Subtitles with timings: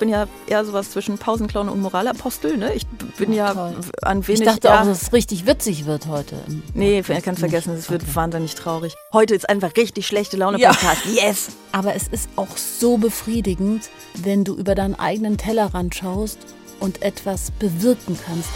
[0.00, 2.56] bin ja eher sowas zwischen Pausenclown und Moralapostel.
[2.56, 2.74] Ne?
[2.74, 2.86] Ich
[3.18, 3.76] bin ja Toll.
[4.02, 4.40] an wenig...
[4.40, 6.36] Ich dachte ja, auch, dass es richtig witzig wird heute.
[6.74, 8.96] Nee, kannst vergessen, es wird wahnsinnig traurig.
[9.12, 11.04] Heute ist einfach richtig schlechte Laune-Podcast.
[11.14, 11.50] Yes!
[11.70, 16.38] Aber es ist auch so befriedigend, wenn du über deinen eigenen Tellerrand schaust
[16.80, 18.48] und etwas bewirken kannst.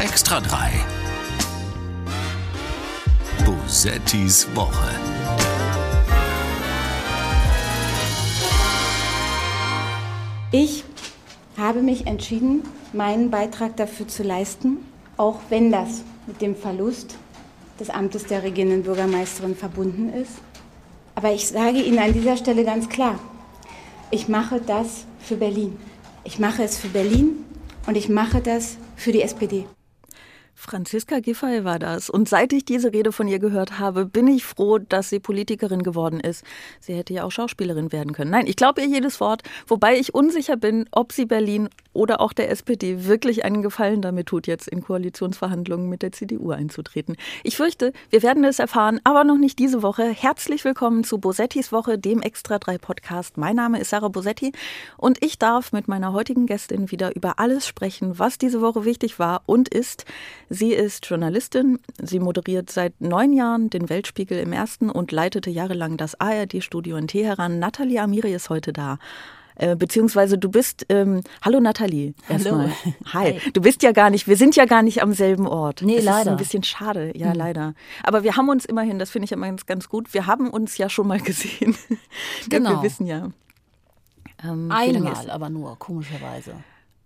[0.00, 0.70] Extra 3.
[3.46, 5.11] Bosettis Woche.
[10.54, 10.84] Ich
[11.56, 14.84] habe mich entschieden, meinen Beitrag dafür zu leisten,
[15.16, 17.16] auch wenn das mit dem Verlust
[17.80, 20.32] des Amtes der regierenden Bürgermeisterin verbunden ist.
[21.14, 23.18] Aber ich sage Ihnen an dieser Stelle ganz klar,
[24.10, 25.78] ich mache das für Berlin.
[26.22, 27.46] Ich mache es für Berlin
[27.86, 29.64] und ich mache das für die SPD.
[30.62, 32.08] Franziska Giffey war das.
[32.08, 35.82] Und seit ich diese Rede von ihr gehört habe, bin ich froh, dass sie Politikerin
[35.82, 36.44] geworden ist.
[36.78, 38.30] Sie hätte ja auch Schauspielerin werden können.
[38.30, 42.32] Nein, ich glaube ihr jedes Wort, wobei ich unsicher bin, ob sie Berlin oder auch
[42.32, 47.16] der SPD wirklich einen Gefallen damit tut, jetzt in Koalitionsverhandlungen mit der CDU einzutreten.
[47.42, 50.04] Ich fürchte, wir werden es erfahren, aber noch nicht diese Woche.
[50.04, 53.36] Herzlich willkommen zu Bosettis Woche, dem Extra 3 Podcast.
[53.36, 54.52] Mein Name ist Sarah Bosetti
[54.96, 59.18] und ich darf mit meiner heutigen Gästin wieder über alles sprechen, was diese Woche wichtig
[59.18, 60.06] war und ist.
[60.54, 61.78] Sie ist Journalistin.
[61.98, 67.08] Sie moderiert seit neun Jahren den Weltspiegel im ersten und leitete jahrelang das ARD-Studio in
[67.08, 67.58] Teheran.
[67.58, 68.98] Nathalie Amiri ist heute da.
[69.54, 72.12] Äh, beziehungsweise du bist, ähm, hallo Nathalie.
[72.28, 72.68] Hallo.
[73.14, 73.40] Hi.
[73.54, 75.80] Du bist ja gar nicht, wir sind ja gar nicht am selben Ort.
[75.82, 76.30] Nee, das ist leider.
[76.32, 77.72] ein bisschen schade, ja, leider.
[78.02, 80.76] Aber wir haben uns immerhin, das finde ich immer ganz, ganz gut, wir haben uns
[80.76, 81.76] ja schon mal gesehen.
[82.50, 82.70] Genau.
[82.70, 83.30] wir wissen ja.
[84.44, 86.52] Ähm, ist- Einmal aber nur, komischerweise.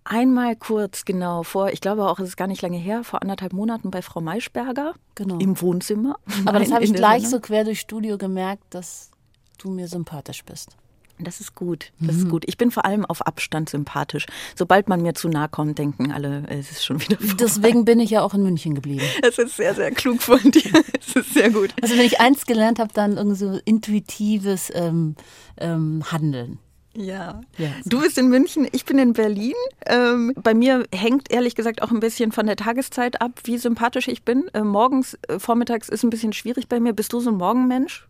[0.08, 3.52] Einmal kurz, genau, vor, ich glaube auch, es ist gar nicht lange her, vor anderthalb
[3.52, 5.38] Monaten bei Frau Maischberger Genau.
[5.38, 6.16] im Wohnzimmer.
[6.44, 7.40] Aber das Nein, habe ich gleich Sendung.
[7.42, 9.10] so quer durchs Studio gemerkt, dass
[9.58, 10.76] du mir sympathisch bist.
[11.18, 12.44] Das ist gut, das ist gut.
[12.46, 14.26] Ich bin vor allem auf Abstand sympathisch.
[14.54, 17.34] Sobald man mir zu nahe kommt, denken alle, es ist schon wieder vorbei.
[17.41, 19.00] Deswegen bin ich ja auch in München geblieben.
[19.22, 20.70] Das ist sehr, sehr klug von dir.
[21.00, 21.70] Es ist sehr gut.
[21.81, 25.16] Also wenn ich eins gelernt habe, dann irgendwie so intuitives ähm,
[25.56, 26.58] ähm, Handeln.
[26.96, 27.40] Ja.
[27.84, 27.90] So.
[27.90, 29.54] Du bist in München, ich bin in Berlin.
[29.86, 34.08] Ähm, bei mir hängt ehrlich gesagt auch ein bisschen von der Tageszeit ab, wie sympathisch
[34.08, 34.48] ich bin.
[34.54, 36.92] Äh, morgens, äh, vormittags ist ein bisschen schwierig bei mir.
[36.92, 38.08] Bist du so ein Morgenmensch?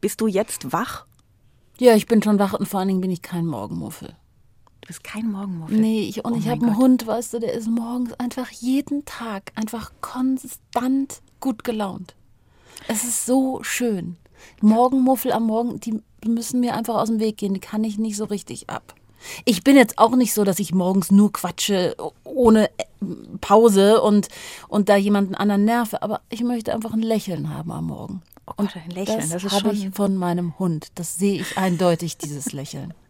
[0.00, 1.06] Bist du jetzt wach?
[1.78, 4.08] Ja, ich bin schon wach und vor allen Dingen bin ich kein Morgenmuffel.
[4.80, 5.76] Du bist kein Morgenmuffel.
[5.78, 6.76] Nee, ich, und Oh ich habe einen.
[6.76, 12.14] Hund, weißt du, der ist morgens einfach jeden Tag einfach konstant gut gelaunt.
[12.88, 14.16] Es ist so schön.
[14.60, 18.16] Morgenmuffel am Morgen, die müssen mir einfach aus dem Weg gehen, die kann ich nicht
[18.16, 18.94] so richtig ab.
[19.44, 22.84] Ich bin jetzt auch nicht so, dass ich morgens nur quatsche ohne äh,
[23.40, 24.28] Pause und,
[24.68, 28.22] und da jemanden anderen nerve, aber ich möchte einfach ein Lächeln haben am Morgen.
[28.46, 30.88] Oh Gott, ein Lächeln, das, das ist habe ich von meinem Hund.
[30.94, 32.94] Das sehe ich eindeutig, dieses Lächeln.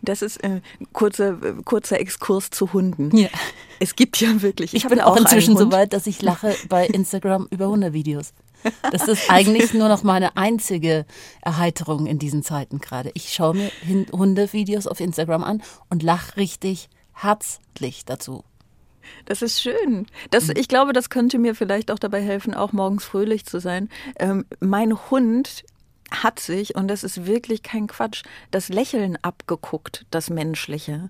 [0.00, 0.62] Das ist äh,
[0.94, 3.14] kurzer, äh, kurzer Exkurs zu Hunden.
[3.14, 3.28] Ja.
[3.80, 4.72] Es gibt ja wirklich.
[4.72, 8.32] Ich habe bin auch inzwischen so weit, dass ich lache bei Instagram über Hundevideos.
[8.90, 11.06] Das ist eigentlich nur noch meine einzige
[11.40, 13.10] Erheiterung in diesen Zeiten gerade.
[13.14, 13.70] Ich schaue mir
[14.12, 18.44] Hundevideos auf Instagram an und lache richtig herzlich dazu.
[19.24, 20.06] Das ist schön.
[20.30, 23.88] Das, ich glaube, das könnte mir vielleicht auch dabei helfen, auch morgens fröhlich zu sein.
[24.18, 25.64] Ähm, mein Hund
[26.10, 31.08] hat sich, und das ist wirklich kein Quatsch, das Lächeln abgeguckt, das Menschliche.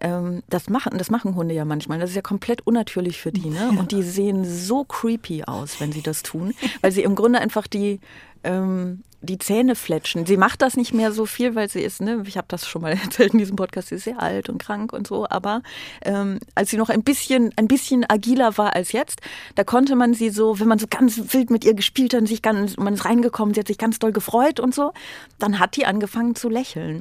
[0.00, 1.98] Ähm, das, machen, das machen Hunde ja manchmal.
[1.98, 3.48] Das ist ja komplett unnatürlich für die.
[3.48, 3.70] Ne?
[3.78, 7.66] Und die sehen so creepy aus, wenn sie das tun, weil sie im Grunde einfach
[7.66, 8.00] die,
[8.44, 10.26] ähm, die Zähne fletschen.
[10.26, 12.82] Sie macht das nicht mehr so viel, weil sie ist, ne, ich habe das schon
[12.82, 15.62] mal erzählt in diesem Podcast, sie ist sehr alt und krank und so, aber
[16.02, 19.20] ähm, als sie noch ein bisschen, ein bisschen agiler war als jetzt,
[19.56, 22.26] da konnte man sie so, wenn man so ganz wild mit ihr gespielt hat und
[22.26, 24.92] sich ganz, man ist reingekommen, sie hat sich ganz doll gefreut und so,
[25.38, 27.00] dann hat die angefangen zu lächeln.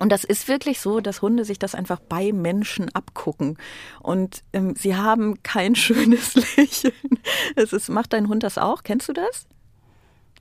[0.00, 3.58] Und das ist wirklich so, dass Hunde sich das einfach bei Menschen abgucken.
[4.00, 6.92] Und ähm, sie haben kein schönes Lächeln.
[7.56, 8.82] Es ist, macht dein Hund das auch?
[8.82, 9.46] Kennst du das?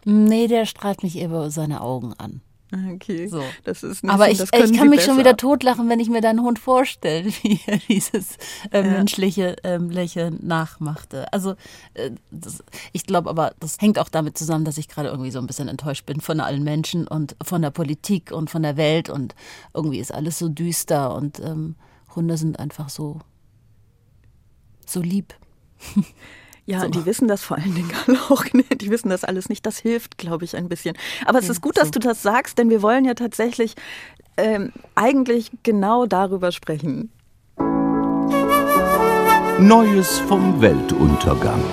[0.06, 2.42] Nee, der strahlt mich eher über seine Augen an.
[2.72, 3.28] Okay.
[3.28, 3.44] So.
[3.64, 5.20] Das ist ein Aber ich, ich kann sie mich schon besser.
[5.20, 8.38] wieder totlachen, wenn ich mir deinen Hund vorstelle, wie er dieses
[8.72, 11.32] äh, menschliche ähm, Lächeln nachmachte.
[11.32, 11.56] Also
[11.94, 15.40] äh, das, ich glaube aber, das hängt auch damit zusammen, dass ich gerade irgendwie so
[15.40, 19.10] ein bisschen enttäuscht bin von allen Menschen und von der Politik und von der Welt
[19.10, 19.34] und
[19.74, 21.76] irgendwie ist alles so düster und ähm,
[22.16, 23.20] Hunde sind einfach so
[24.86, 25.34] so lieb.
[26.68, 26.90] Ja, So.
[26.90, 27.92] die wissen das vor allen Dingen
[28.30, 28.44] auch.
[28.54, 28.64] Ne?
[28.64, 29.66] Die wissen das alles nicht.
[29.66, 30.96] Das hilft, glaube ich, ein bisschen.
[31.26, 31.92] Aber es ist gut, dass so.
[31.92, 33.76] du das sagst, denn wir wollen ja tatsächlich
[34.36, 37.10] ähm, eigentlich genau darüber sprechen.
[39.60, 41.64] Neues vom Weltuntergang.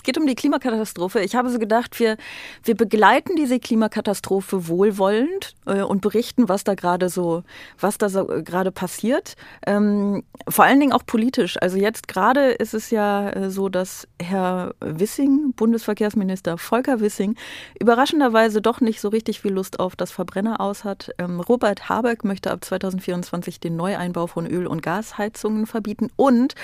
[0.00, 1.20] Es geht um die Klimakatastrophe.
[1.20, 2.16] Ich habe so gedacht, wir,
[2.64, 7.42] wir begleiten diese Klimakatastrophe wohlwollend äh, und berichten, was da gerade so,
[7.78, 9.34] was da so äh, gerade passiert.
[9.66, 11.58] Ähm, vor allen Dingen auch politisch.
[11.60, 17.36] Also jetzt gerade ist es ja äh, so, dass Herr Wissing, Bundesverkehrsminister Volker Wissing,
[17.78, 21.10] überraschenderweise doch nicht so richtig viel Lust auf das Verbrenner aus hat.
[21.18, 26.54] Ähm, Robert Habeck möchte ab 2024 den Neueinbau von Öl- und Gasheizungen verbieten und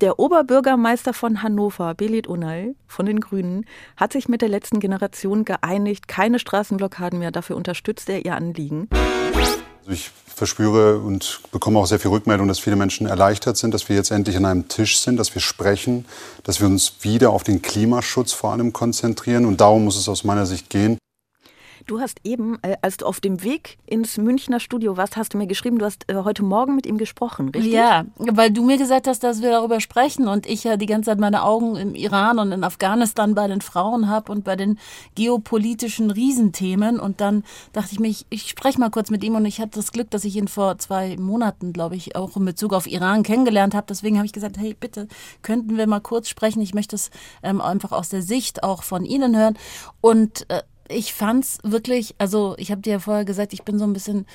[0.00, 3.64] der Oberbürgermeister von Hannover, Belit Unal von den Grünen,
[3.96, 7.30] hat sich mit der letzten Generation geeinigt, keine Straßenblockaden mehr.
[7.30, 8.88] Dafür unterstützt er ihr Anliegen.
[8.92, 9.58] Also
[9.88, 13.96] ich verspüre und bekomme auch sehr viel Rückmeldung, dass viele Menschen erleichtert sind, dass wir
[13.96, 16.04] jetzt endlich an einem Tisch sind, dass wir sprechen,
[16.42, 19.46] dass wir uns wieder auf den Klimaschutz vor allem konzentrieren.
[19.46, 20.98] Und darum muss es aus meiner Sicht gehen.
[21.86, 25.38] Du hast eben, äh, als du auf dem Weg ins Münchner Studio warst, hast du
[25.38, 27.72] mir geschrieben, du hast äh, heute Morgen mit ihm gesprochen, richtig?
[27.72, 31.10] Ja, weil du mir gesagt hast, dass wir darüber sprechen und ich ja die ganze
[31.10, 34.78] Zeit meine Augen im Iran und in Afghanistan bei den Frauen habe und bei den
[35.14, 36.98] geopolitischen Riesenthemen.
[36.98, 39.72] Und dann dachte ich mir, ich, ich spreche mal kurz mit ihm und ich hatte
[39.78, 43.22] das Glück, dass ich ihn vor zwei Monaten, glaube ich, auch in Bezug auf Iran
[43.22, 43.86] kennengelernt habe.
[43.88, 45.08] Deswegen habe ich gesagt, hey, bitte,
[45.42, 46.62] könnten wir mal kurz sprechen?
[46.62, 47.10] Ich möchte es
[47.42, 49.58] ähm, einfach aus der Sicht auch von Ihnen hören.
[50.00, 53.84] Und äh, ich fand's wirklich, also ich habe dir ja vorher gesagt, ich bin so
[53.84, 54.26] ein bisschen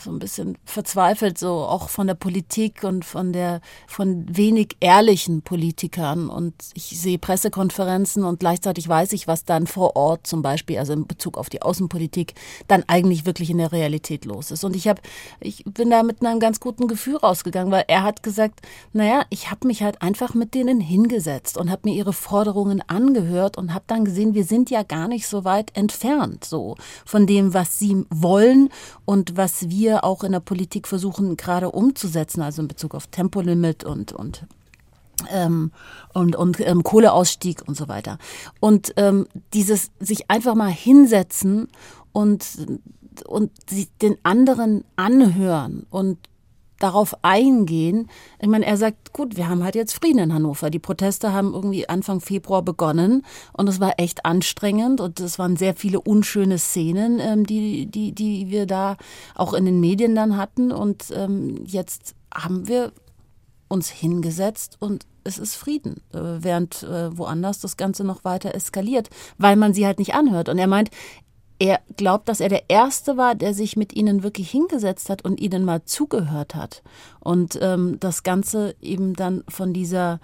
[0.00, 5.42] so ein bisschen verzweifelt, so auch von der Politik und von der, von wenig ehrlichen
[5.42, 6.28] Politikern.
[6.28, 10.92] Und ich sehe Pressekonferenzen und gleichzeitig weiß ich, was dann vor Ort zum Beispiel, also
[10.92, 12.34] in Bezug auf die Außenpolitik,
[12.68, 14.64] dann eigentlich wirklich in der Realität los ist.
[14.64, 15.00] Und ich habe,
[15.40, 18.60] ich bin da mit einem ganz guten Gefühl rausgegangen, weil er hat gesagt,
[18.92, 23.56] naja, ich habe mich halt einfach mit denen hingesetzt und habe mir ihre Forderungen angehört
[23.56, 27.54] und habe dann gesehen, wir sind ja gar nicht so weit entfernt, so von dem,
[27.54, 28.68] was sie wollen
[29.04, 33.06] und was wir wir auch in der Politik versuchen gerade umzusetzen, also in Bezug auf
[33.06, 34.46] Tempolimit und, und
[35.30, 35.72] ähm,
[36.12, 38.18] und, und ähm, Kohleausstieg und so weiter.
[38.60, 41.68] Und ähm, dieses sich einfach mal hinsetzen
[42.12, 42.44] und,
[43.26, 43.50] und
[44.02, 46.18] den anderen anhören und
[46.78, 48.08] darauf eingehen.
[48.40, 50.70] Ich meine, er sagt, gut, wir haben halt jetzt Frieden in Hannover.
[50.70, 55.56] Die Proteste haben irgendwie Anfang Februar begonnen und es war echt anstrengend und es waren
[55.56, 58.96] sehr viele unschöne Szenen, ähm, die, die, die wir da
[59.34, 60.72] auch in den Medien dann hatten.
[60.72, 62.92] Und ähm, jetzt haben wir
[63.68, 69.10] uns hingesetzt und es ist Frieden, äh, während äh, woanders das Ganze noch weiter eskaliert,
[69.38, 70.48] weil man sie halt nicht anhört.
[70.48, 70.90] Und er meint,
[71.58, 75.40] er glaubt, dass er der Erste war, der sich mit ihnen wirklich hingesetzt hat und
[75.40, 76.82] ihnen mal zugehört hat.
[77.20, 80.20] Und ähm, das Ganze eben dann von dieser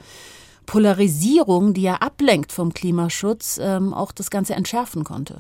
[0.67, 5.39] Polarisierung, die ja ablenkt vom Klimaschutz, ähm, auch das Ganze entschärfen konnte.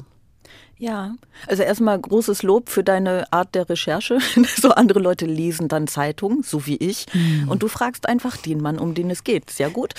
[0.78, 1.14] Ja,
[1.46, 4.18] also erstmal großes Lob für deine Art der Recherche.
[4.60, 7.48] so andere Leute lesen dann Zeitungen, so wie ich, mhm.
[7.48, 9.48] und du fragst einfach den Mann, um den es geht.
[9.50, 9.94] Sehr gut.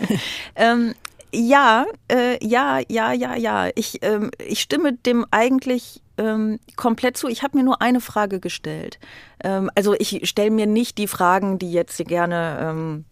[0.54, 0.94] ähm,
[1.32, 3.70] ja, äh, ja, ja, ja, ja.
[3.74, 7.28] Ich, ähm, ich stimme dem eigentlich ähm, komplett zu.
[7.28, 8.98] Ich habe mir nur eine Frage gestellt.
[9.42, 13.04] Ähm, also ich stelle mir nicht die Fragen, die jetzt gerne ähm,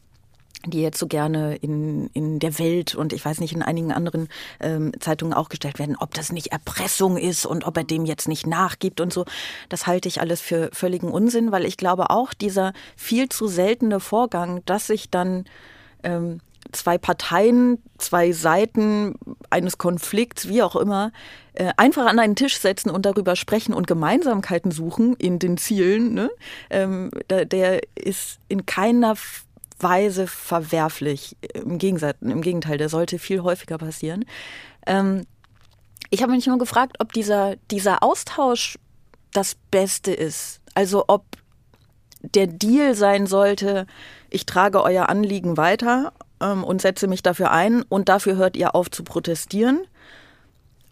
[0.64, 4.28] die jetzt so gerne in, in der Welt und ich weiß nicht, in einigen anderen
[4.60, 8.26] ähm, Zeitungen auch gestellt werden, ob das nicht Erpressung ist und ob er dem jetzt
[8.26, 9.24] nicht nachgibt und so.
[9.68, 14.00] Das halte ich alles für völligen Unsinn, weil ich glaube auch dieser viel zu seltene
[14.00, 15.44] Vorgang, dass sich dann
[16.02, 16.40] ähm,
[16.76, 19.14] zwei Parteien, zwei Seiten
[19.50, 21.12] eines Konflikts, wie auch immer,
[21.54, 26.14] äh, einfach an einen Tisch setzen und darüber sprechen und Gemeinsamkeiten suchen in den Zielen,
[26.14, 26.30] ne?
[26.70, 29.14] ähm, der ist in keiner
[29.78, 31.36] Weise verwerflich.
[31.54, 34.24] Im, Gegensatz, Im Gegenteil, der sollte viel häufiger passieren.
[34.86, 35.26] Ähm,
[36.10, 38.78] ich habe mich nur gefragt, ob dieser, dieser Austausch
[39.32, 40.60] das Beste ist.
[40.74, 41.24] Also ob
[42.22, 43.86] der Deal sein sollte,
[44.30, 48.74] ich trage euer Anliegen weiter ähm, und setze mich dafür ein und dafür hört ihr
[48.74, 49.80] auf zu protestieren.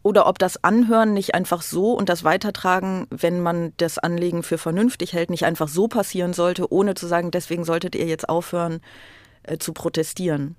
[0.03, 4.59] Oder ob das Anhören nicht einfach so und das Weitertragen, wenn man das Anliegen für
[4.59, 8.81] vernünftig hält, nicht einfach so passieren sollte, ohne zu sagen, deswegen solltet ihr jetzt aufhören
[9.45, 10.57] äh, zu protestieren.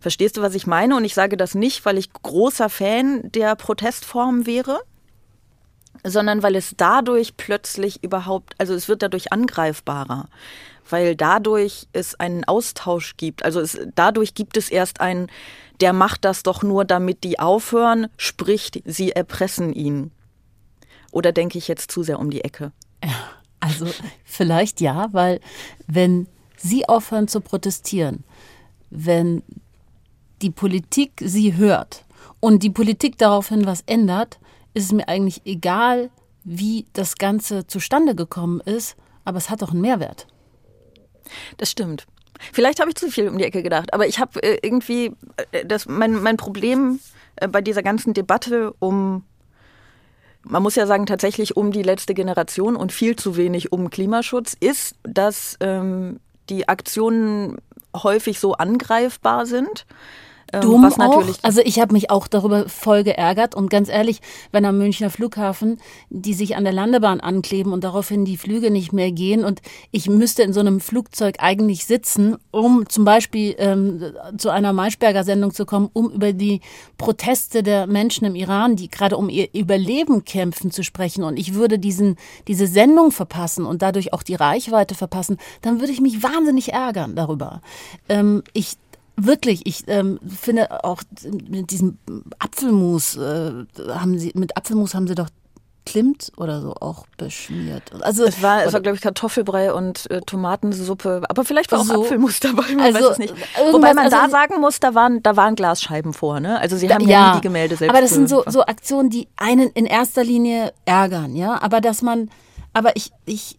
[0.00, 0.96] Verstehst du, was ich meine?
[0.96, 4.80] Und ich sage das nicht, weil ich großer Fan der Protestform wäre,
[6.04, 10.28] sondern weil es dadurch plötzlich überhaupt, also es wird dadurch angreifbarer
[10.88, 13.44] weil dadurch es einen Austausch gibt.
[13.44, 15.28] Also es, dadurch gibt es erst einen,
[15.80, 20.10] der macht das doch nur, damit die aufhören, spricht, sie erpressen ihn.
[21.10, 22.72] Oder denke ich jetzt zu sehr um die Ecke?
[23.60, 23.86] Also
[24.24, 25.40] vielleicht ja, weil
[25.86, 28.24] wenn sie aufhören zu protestieren,
[28.90, 29.42] wenn
[30.42, 32.04] die Politik sie hört
[32.40, 34.38] und die Politik daraufhin was ändert,
[34.74, 36.10] ist es mir eigentlich egal,
[36.42, 40.26] wie das Ganze zustande gekommen ist, aber es hat doch einen Mehrwert.
[41.56, 42.06] Das stimmt.
[42.52, 45.12] Vielleicht habe ich zu viel um die Ecke gedacht, aber ich habe äh, irgendwie
[45.52, 47.00] äh, das mein mein Problem
[47.36, 49.24] äh, bei dieser ganzen Debatte um
[50.46, 54.54] man muss ja sagen, tatsächlich um die letzte Generation und viel zu wenig um Klimaschutz,
[54.58, 57.56] ist, dass ähm, die Aktionen
[57.96, 59.86] häufig so angreifbar sind.
[60.52, 61.44] Ähm, Dumm was natürlich auch.
[61.44, 64.20] Also ich habe mich auch darüber voll geärgert und ganz ehrlich,
[64.52, 65.78] wenn am Münchner Flughafen
[66.10, 69.60] die sich an der Landebahn ankleben und daraufhin die Flüge nicht mehr gehen und
[69.90, 74.02] ich müsste in so einem Flugzeug eigentlich sitzen, um zum Beispiel ähm,
[74.38, 76.60] zu einer Maischberger Sendung zu kommen, um über die
[76.98, 81.54] Proteste der Menschen im Iran, die gerade um ihr Überleben kämpfen, zu sprechen und ich
[81.54, 82.16] würde diesen
[82.48, 87.16] diese Sendung verpassen und dadurch auch die Reichweite verpassen, dann würde ich mich wahnsinnig ärgern
[87.16, 87.60] darüber.
[88.08, 88.76] Ähm, ich
[89.16, 91.02] Wirklich, ich ähm, finde auch
[91.48, 91.98] mit diesem
[92.38, 93.52] Apfelmus äh,
[93.88, 95.28] haben sie mit Apfelmus haben sie doch
[95.86, 97.82] Klimt oder so auch beschmiert.
[98.00, 101.84] Also es war, es war glaube ich Kartoffelbrei und äh, Tomatensuppe, aber vielleicht war auch
[101.84, 102.02] So.
[102.04, 103.34] Apfelmus dabei, man Also, weiß es nicht.
[103.34, 106.58] irgendwas- Wobei man da also- sagen muss, da waren da waren Glasscheiben vor, ne?
[106.58, 107.90] Also sie haben ja, nie die Gemälde selbst.
[107.94, 111.60] Aber das sind so, so Aktionen, die einen in erster Linie ärgern, ja.
[111.62, 112.30] Aber dass man,
[112.72, 113.58] aber ich, ich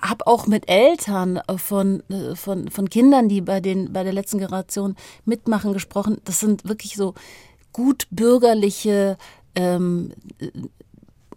[0.00, 4.38] habe auch mit Eltern von, äh, von, von Kindern, die bei, den, bei der letzten
[4.38, 6.18] Generation mitmachen, gesprochen.
[6.24, 7.14] Das sind wirklich so
[7.72, 9.16] gut bürgerliche
[9.54, 10.12] ähm,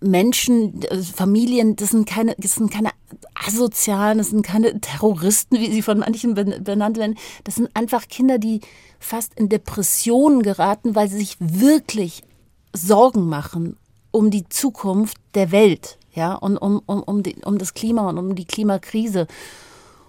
[0.02, 2.90] Menschen, äh, Familien, das sind keine, das sind keine
[3.36, 7.18] asozialen, das sind keine Terroristen, wie sie von manchen ben- benannt werden.
[7.44, 8.62] Das sind einfach Kinder, die
[9.00, 12.24] fast in Depressionen geraten, weil sie sich wirklich
[12.74, 13.78] Sorgen machen
[14.12, 18.18] um die Zukunft der Welt, ja, und um, um, um, die, um das Klima und
[18.18, 19.28] um die Klimakrise.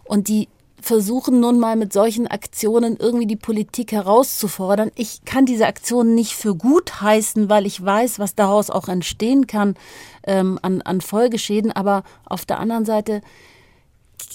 [0.05, 0.49] Und die
[0.81, 4.91] versuchen nun mal mit solchen Aktionen irgendwie die Politik herauszufordern.
[4.97, 9.47] Ich kann diese Aktionen nicht für gut heißen, weil ich weiß, was daraus auch entstehen
[9.47, 9.77] kann
[10.25, 11.71] ähm, an, an Folgeschäden.
[11.71, 13.21] Aber auf der anderen Seite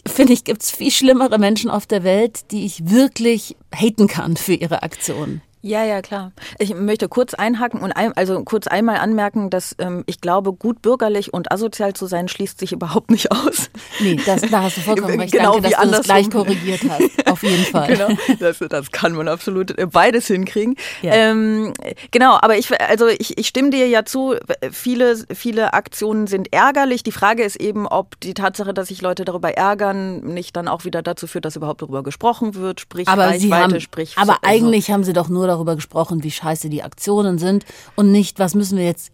[0.06, 4.38] finde ich, gibt es viel schlimmere Menschen auf der Welt, die ich wirklich haten kann
[4.38, 5.42] für ihre Aktionen.
[5.68, 6.32] Ja, ja, klar.
[6.60, 10.82] Ich möchte kurz einhaken und ein, also kurz einmal anmerken, dass ähm, ich glaube, gut
[10.82, 13.70] bürgerlich und asozial zu sein schließt sich überhaupt nicht aus.
[14.00, 15.34] Nee, das, da hast du vollkommen recht.
[15.34, 17.28] Genau Danke, wie dass du das gleich korrigiert hast.
[17.28, 17.88] Auf jeden Fall.
[17.88, 18.08] Genau,
[18.40, 20.78] das, das kann man absolut äh, beides hinkriegen.
[21.02, 21.12] Ja.
[21.14, 21.74] Ähm,
[22.12, 24.36] genau, aber ich, also ich, ich stimme dir ja zu,
[24.72, 27.04] viele, viele Aktionen sind ärgerlich.
[27.04, 30.86] Die Frage ist eben, ob die Tatsache, dass sich Leute darüber ärgern, nicht dann auch
[30.86, 34.48] wieder dazu führt, dass überhaupt darüber gesprochen wird, sprich Aber Reichweite, haben, sprich aber so-
[34.48, 38.56] eigentlich haben sie doch nur darüber gesprochen, wie scheiße die Aktionen sind und nicht, was
[38.56, 39.12] müssen wir jetzt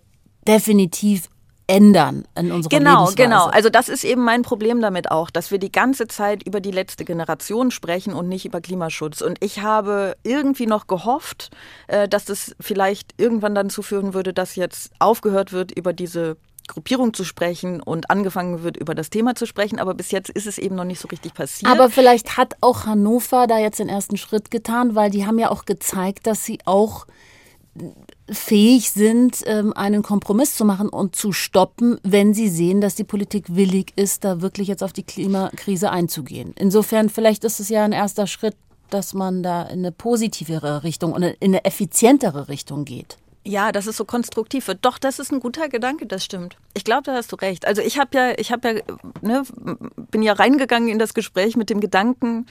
[0.48, 1.30] definitiv
[1.66, 3.16] ändern in unserer Genau, Lebensweise.
[3.16, 3.46] genau.
[3.46, 6.72] Also das ist eben mein Problem damit auch, dass wir die ganze Zeit über die
[6.72, 9.22] letzte Generation sprechen und nicht über Klimaschutz.
[9.22, 11.52] Und ich habe irgendwie noch gehofft,
[11.88, 16.36] äh, dass das vielleicht irgendwann dann zuführen würde, dass jetzt aufgehört wird, über diese
[16.68, 19.80] Gruppierung zu sprechen und angefangen wird, über das Thema zu sprechen.
[19.80, 21.72] Aber bis jetzt ist es eben noch nicht so richtig passiert.
[21.72, 25.52] Aber vielleicht hat auch Hannover da jetzt den ersten Schritt getan, weil die haben ja
[25.52, 27.06] auch gezeigt, dass sie auch
[28.30, 33.04] fähig sind, ähm, einen Kompromiss zu machen und zu stoppen, wenn sie sehen, dass die
[33.04, 36.54] Politik willig ist, da wirklich jetzt auf die Klimakrise einzugehen.
[36.58, 38.56] Insofern, vielleicht ist es ja ein erster Schritt,
[38.90, 43.18] dass man da in eine positivere Richtung und in eine effizientere Richtung geht.
[43.46, 44.86] Ja, dass es so konstruktiv wird.
[44.86, 46.56] Doch, das ist ein guter Gedanke, das stimmt.
[46.74, 47.68] Ich glaube, da hast du recht.
[47.68, 48.82] Also ich habe ja, ich habe ja,
[49.22, 49.44] ne,
[50.12, 52.46] bin ja reingegangen in das Gespräch mit dem Gedanken,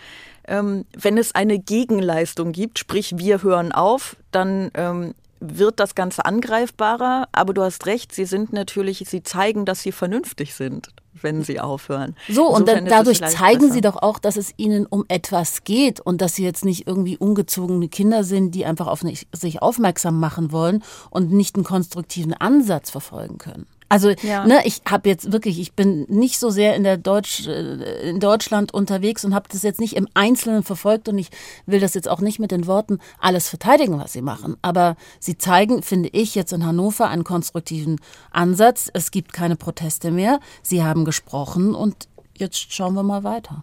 [0.46, 6.26] ähm, wenn es eine Gegenleistung gibt, sprich wir hören auf, dann ähm, wird das Ganze
[6.26, 7.28] angreifbarer.
[7.32, 10.90] Aber du hast recht, sie sind natürlich, sie zeigen, dass sie vernünftig sind,
[11.20, 12.16] wenn sie aufhören.
[12.28, 13.74] So, und dann, dadurch zeigen besser.
[13.74, 17.16] sie doch auch, dass es ihnen um etwas geht und dass sie jetzt nicht irgendwie
[17.16, 22.34] ungezogene Kinder sind, die einfach auf nicht, sich aufmerksam machen wollen und nicht einen konstruktiven
[22.34, 23.66] Ansatz verfolgen können.
[23.92, 24.46] Also, Ja.
[24.46, 28.20] ne, ich habe jetzt wirklich, ich bin nicht so sehr in der Deutsch, äh, in
[28.20, 31.28] Deutschland unterwegs und habe das jetzt nicht im Einzelnen verfolgt und ich
[31.66, 34.56] will das jetzt auch nicht mit den Worten alles verteidigen, was sie machen.
[34.62, 38.90] Aber sie zeigen, finde ich, jetzt in Hannover einen konstruktiven Ansatz.
[38.94, 40.40] Es gibt keine Proteste mehr.
[40.62, 42.08] Sie haben gesprochen und
[42.38, 43.62] jetzt schauen wir mal weiter.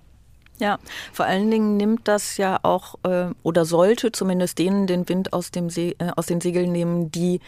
[0.59, 0.77] Ja,
[1.13, 5.51] vor allen Dingen nimmt das ja auch äh, oder sollte zumindest denen den Wind aus,
[5.51, 7.39] dem See, äh, aus den Segeln nehmen, die,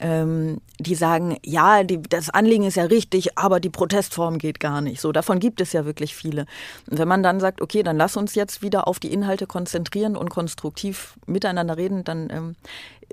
[0.00, 4.80] ähm, die sagen, ja, die, das Anliegen ist ja richtig, aber die Protestform geht gar
[4.80, 5.00] nicht.
[5.00, 6.46] So, davon gibt es ja wirklich viele.
[6.90, 10.16] Und wenn man dann sagt, okay, dann lass uns jetzt wieder auf die Inhalte konzentrieren
[10.16, 12.56] und konstruktiv miteinander reden, dann ähm,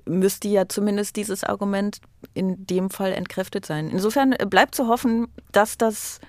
[0.05, 1.99] müsste ja zumindest dieses Argument
[2.33, 3.89] in dem Fall entkräftet sein.
[3.89, 6.21] Insofern äh, bleibt zu hoffen, dass das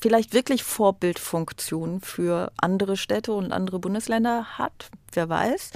[0.00, 4.90] vielleicht wirklich Vorbildfunktion für andere Städte und andere Bundesländer hat.
[5.12, 5.70] Wer weiß.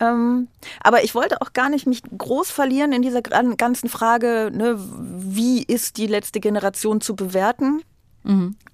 [0.00, 0.48] Ähm,
[0.80, 5.62] aber ich wollte auch gar nicht mich groß verlieren in dieser ganzen Frage, ne, wie
[5.62, 7.82] ist die letzte Generation zu bewerten?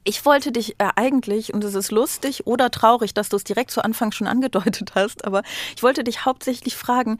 [0.05, 3.71] Ich wollte dich äh, eigentlich, und es ist lustig oder traurig, dass du es direkt
[3.71, 5.43] zu Anfang schon angedeutet hast, aber
[5.77, 7.19] ich wollte dich hauptsächlich fragen,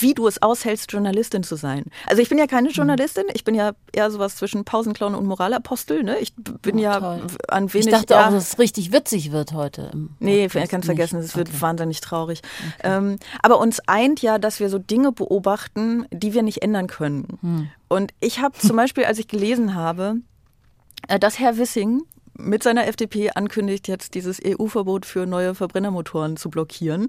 [0.00, 1.84] wie du es aushältst, Journalistin zu sein.
[2.06, 6.02] Also ich bin ja keine Journalistin, ich bin ja eher sowas zwischen Pausenclown und Moralapostel.
[6.02, 6.18] Ne?
[6.18, 7.26] Ich bin Oh, ja toll.
[7.48, 7.86] an wenig.
[7.86, 9.90] Ich dachte auch, dass es richtig witzig wird heute.
[10.18, 10.70] Nee, Podcast.
[10.70, 10.96] kannst Nicht.
[10.96, 11.60] vergessen, es wird Okay.
[11.60, 12.42] wahnsinnig traurig.
[12.82, 17.26] Ähm, aber uns eint ja, dass wir so Dinge beobachten, die wir nicht ändern können.
[17.40, 17.68] Hm.
[17.88, 20.16] Und ich habe zum Beispiel, als ich gelesen habe,
[21.08, 22.02] äh, dass Herr Wissing
[22.36, 27.08] mit seiner FDP ankündigt, jetzt dieses EU-Verbot für neue Verbrennermotoren zu blockieren,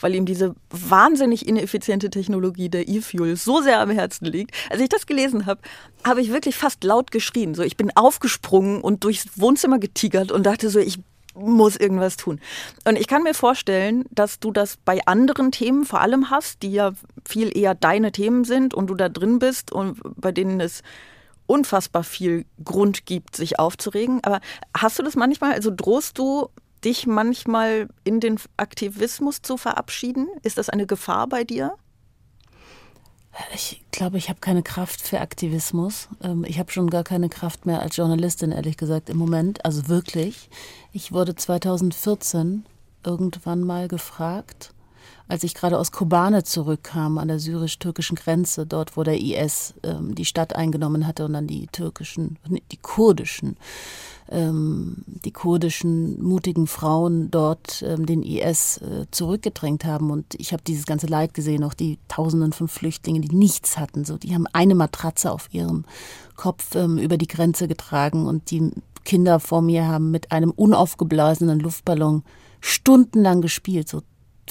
[0.00, 4.54] weil ihm diese wahnsinnig ineffiziente Technologie der E-Fuel so sehr am Herzen liegt.
[4.70, 5.60] Als ich das gelesen habe,
[6.04, 7.54] habe ich wirklich fast laut geschrien.
[7.54, 10.98] So, ich bin aufgesprungen und durchs Wohnzimmer getigert und dachte so, ich
[11.34, 12.40] muss irgendwas tun.
[12.86, 16.72] Und ich kann mir vorstellen, dass du das bei anderen Themen vor allem hast, die
[16.72, 16.92] ja
[17.26, 20.82] viel eher deine Themen sind und du da drin bist und bei denen es
[21.46, 24.20] unfassbar viel Grund gibt, sich aufzuregen.
[24.22, 24.40] Aber
[24.76, 26.48] hast du das manchmal, also drohst du
[26.84, 30.28] dich manchmal in den Aktivismus zu verabschieden?
[30.42, 31.74] Ist das eine Gefahr bei dir?
[33.52, 36.08] Ich glaube, ich habe keine Kraft für Aktivismus.
[36.22, 39.64] Ähm, Ich habe schon gar keine Kraft mehr als Journalistin, ehrlich gesagt, im Moment.
[39.64, 40.48] Also wirklich.
[40.92, 42.64] Ich wurde 2014
[43.04, 44.73] irgendwann mal gefragt,
[45.28, 50.14] als ich gerade aus Kobane zurückkam, an der syrisch-türkischen Grenze, dort, wo der IS ähm,
[50.14, 52.38] die Stadt eingenommen hatte und dann die türkischen,
[52.70, 53.56] die kurdischen
[54.30, 60.10] ähm, die kurdischen mutigen Frauen dort ähm, den IS äh, zurückgedrängt haben.
[60.10, 64.04] Und ich habe dieses ganze Leid gesehen, auch die Tausenden von Flüchtlingen, die nichts hatten.
[64.04, 65.84] So, die haben eine Matratze auf ihrem
[66.36, 68.70] Kopf ähm, über die Grenze getragen und die
[69.04, 72.22] Kinder vor mir haben mit einem unaufgeblasenen Luftballon
[72.60, 74.00] stundenlang gespielt, so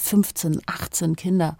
[0.00, 1.56] 15, 18 Kinder.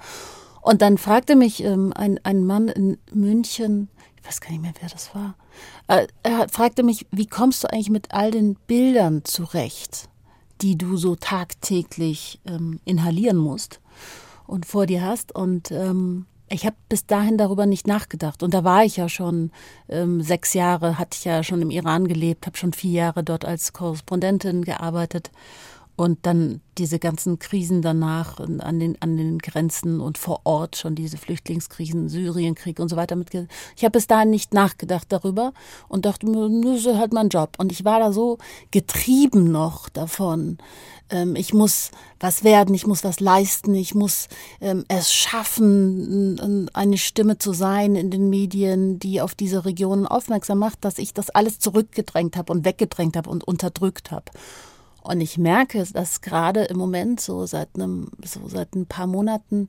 [0.61, 4.73] Und dann fragte mich ähm, ein, ein Mann in München, ich weiß gar nicht mehr,
[4.81, 5.35] wer das war,
[5.89, 10.09] äh, er fragte mich, wie kommst du eigentlich mit all den Bildern zurecht,
[10.63, 13.81] die du so tagtäglich ähm, inhalieren musst
[14.47, 15.35] und vor dir hast.
[15.35, 18.43] Und ähm, ich habe bis dahin darüber nicht nachgedacht.
[18.43, 19.51] Und da war ich ja schon
[19.89, 23.45] ähm, sechs Jahre, hatte ich ja schon im Iran gelebt, habe schon vier Jahre dort
[23.45, 25.31] als Korrespondentin gearbeitet.
[25.97, 30.97] Und dann diese ganzen Krisen danach an den, an den Grenzen und vor Ort schon
[30.97, 33.47] diese Flüchtlingskrisen, Syrienkrieg und so weiter mitge.
[33.77, 35.53] Ich habe bis dahin nicht nachgedacht darüber
[35.89, 37.57] und dachte das ist halt mein Job.
[37.59, 38.39] Und ich war da so
[38.73, 40.59] getrieben noch davon.
[41.11, 44.29] Ähm, ich muss was werden, ich muss was leisten, ich muss
[44.61, 50.59] ähm, es schaffen, eine Stimme zu sein in den Medien, die auf diese Regionen aufmerksam
[50.59, 54.33] macht, dass ich das alles zurückgedrängt habe und weggedrängt habe und unterdrückt habe.
[55.05, 59.69] Und ich merke, dass gerade im Moment, so seit einem, so seit ein paar Monaten,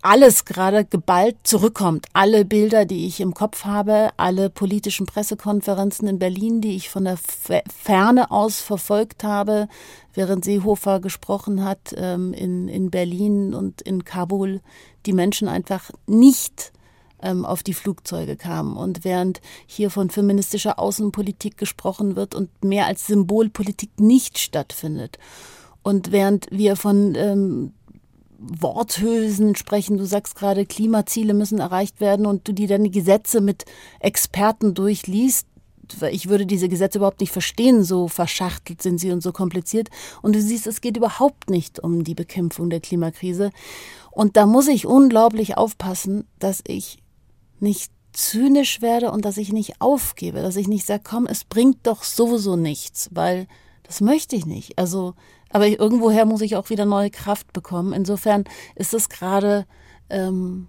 [0.00, 2.06] alles gerade geballt zurückkommt.
[2.14, 7.04] Alle Bilder, die ich im Kopf habe, alle politischen Pressekonferenzen in Berlin, die ich von
[7.04, 9.68] der Fe- Ferne aus verfolgt habe,
[10.14, 14.60] während Seehofer gesprochen hat ähm, in, in Berlin und in Kabul,
[15.04, 16.72] die Menschen einfach nicht
[17.20, 18.76] auf die Flugzeuge kamen.
[18.76, 25.18] Und während hier von feministischer Außenpolitik gesprochen wird und mehr als Symbolpolitik nicht stattfindet.
[25.82, 27.72] Und während wir von ähm,
[28.38, 33.40] Worthülsen sprechen, du sagst gerade, Klimaziele müssen erreicht werden und du dir dann die Gesetze
[33.40, 33.64] mit
[34.00, 35.46] Experten durchliest,
[36.10, 39.88] ich würde diese Gesetze überhaupt nicht verstehen, so verschachtelt sind sie und so kompliziert.
[40.22, 43.50] Und du siehst, es geht überhaupt nicht um die Bekämpfung der Klimakrise.
[44.10, 46.98] Und da muss ich unglaublich aufpassen, dass ich
[47.60, 51.86] nicht zynisch werde und dass ich nicht aufgebe, dass ich nicht sage, komm, es bringt
[51.86, 53.46] doch sowieso nichts, weil
[53.82, 54.78] das möchte ich nicht.
[54.78, 55.14] Also,
[55.50, 57.92] aber irgendwoher muss ich auch wieder neue Kraft bekommen.
[57.92, 59.66] Insofern ist es gerade
[60.10, 60.68] ähm,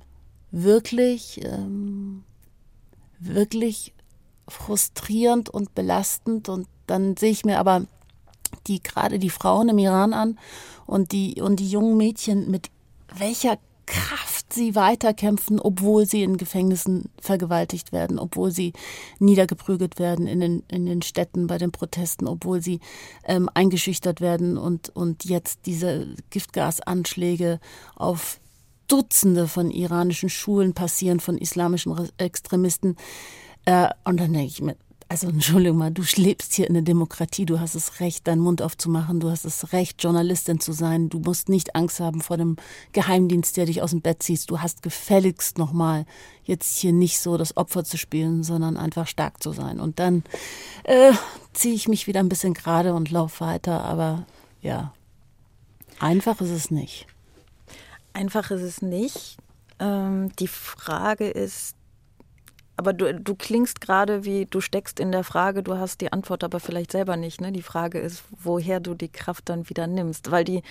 [0.52, 2.23] wirklich, ähm,
[3.19, 3.93] wirklich
[4.47, 6.50] frustrierend und belastend.
[6.50, 7.86] Und dann sehe ich mir aber
[8.67, 10.38] die gerade die Frauen im Iran an
[10.86, 12.69] und die und die jungen Mädchen mit
[13.15, 18.74] welcher Kraft sie weiterkämpfen, obwohl sie in Gefängnissen vergewaltigt werden, obwohl sie
[19.20, 22.80] niedergeprügelt werden in den, in den Städten bei den Protesten, obwohl sie
[23.26, 27.60] ähm, eingeschüchtert werden und, und jetzt diese Giftgasanschläge
[27.96, 28.40] auf
[28.88, 32.96] Dutzende von iranischen Schulen passieren, von islamischen Re- Extremisten.
[33.66, 34.78] Äh, und dann denke ich mir,
[35.10, 38.62] also Entschuldigung mal, du lebst hier in der Demokratie, du hast das Recht, deinen Mund
[38.62, 42.58] aufzumachen, du hast das Recht, Journalistin zu sein, du musst nicht Angst haben vor dem
[42.91, 44.50] Geheimdienst, der dich aus dem Bett zieht.
[44.50, 46.06] Du hast gefälligst nochmal
[46.43, 49.80] jetzt hier nicht so das Opfer zu spielen, sondern einfach stark zu sein.
[49.80, 50.24] Und dann
[50.84, 51.13] äh,
[51.54, 54.26] ziehe ich mich wieder ein bisschen gerade und laufe weiter, aber
[54.62, 54.93] ja,
[56.00, 57.08] einfach ist es nicht.
[58.12, 59.38] Einfach ist es nicht.
[59.80, 61.77] Ähm, die Frage ist,
[62.78, 66.44] aber du, du klingst gerade wie, du steckst in der Frage, du hast die Antwort
[66.44, 67.42] aber vielleicht selber nicht.
[67.42, 67.52] Ne?
[67.52, 70.30] Die Frage ist, woher du die Kraft dann wieder nimmst.
[70.30, 70.62] Weil die,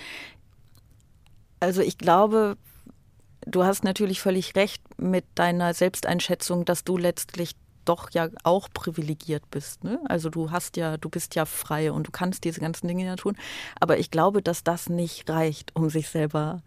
[1.59, 2.57] also ich glaube,
[3.45, 9.43] du hast natürlich völlig recht mit deiner Selbsteinschätzung, dass du letztlich doch ja auch privilegiert
[9.51, 9.83] bist.
[9.83, 9.99] Ne?
[10.05, 13.17] Also du hast ja, du bist ja frei und du kannst diese ganzen Dinge ja
[13.17, 13.35] tun.
[13.81, 16.63] Aber ich glaube, dass das nicht reicht, um sich selber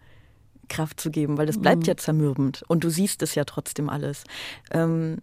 [0.69, 1.89] Kraft zu geben, weil das bleibt mhm.
[1.89, 4.25] ja zermürbend und du siehst es ja trotzdem alles.
[4.71, 5.19] Ähm,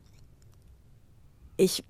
[1.58, 1.84] ich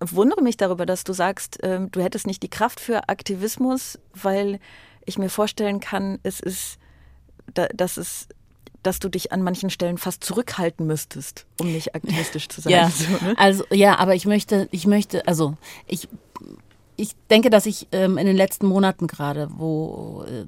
[0.00, 4.58] wundere mich darüber, dass du sagst, ähm, du hättest nicht die Kraft für Aktivismus, weil
[5.04, 6.78] ich mir vorstellen kann, es ist,
[7.54, 8.28] da, dass es
[8.82, 12.72] dass du dich an manchen Stellen fast zurückhalten müsstest, um nicht aktivistisch zu sein.
[12.72, 13.34] Ja, so, ne?
[13.36, 15.54] also ja, aber ich möchte, ich möchte, also
[15.86, 16.08] ich,
[16.96, 20.46] ich denke, dass ich ähm, in den letzten Monaten gerade, wo äh,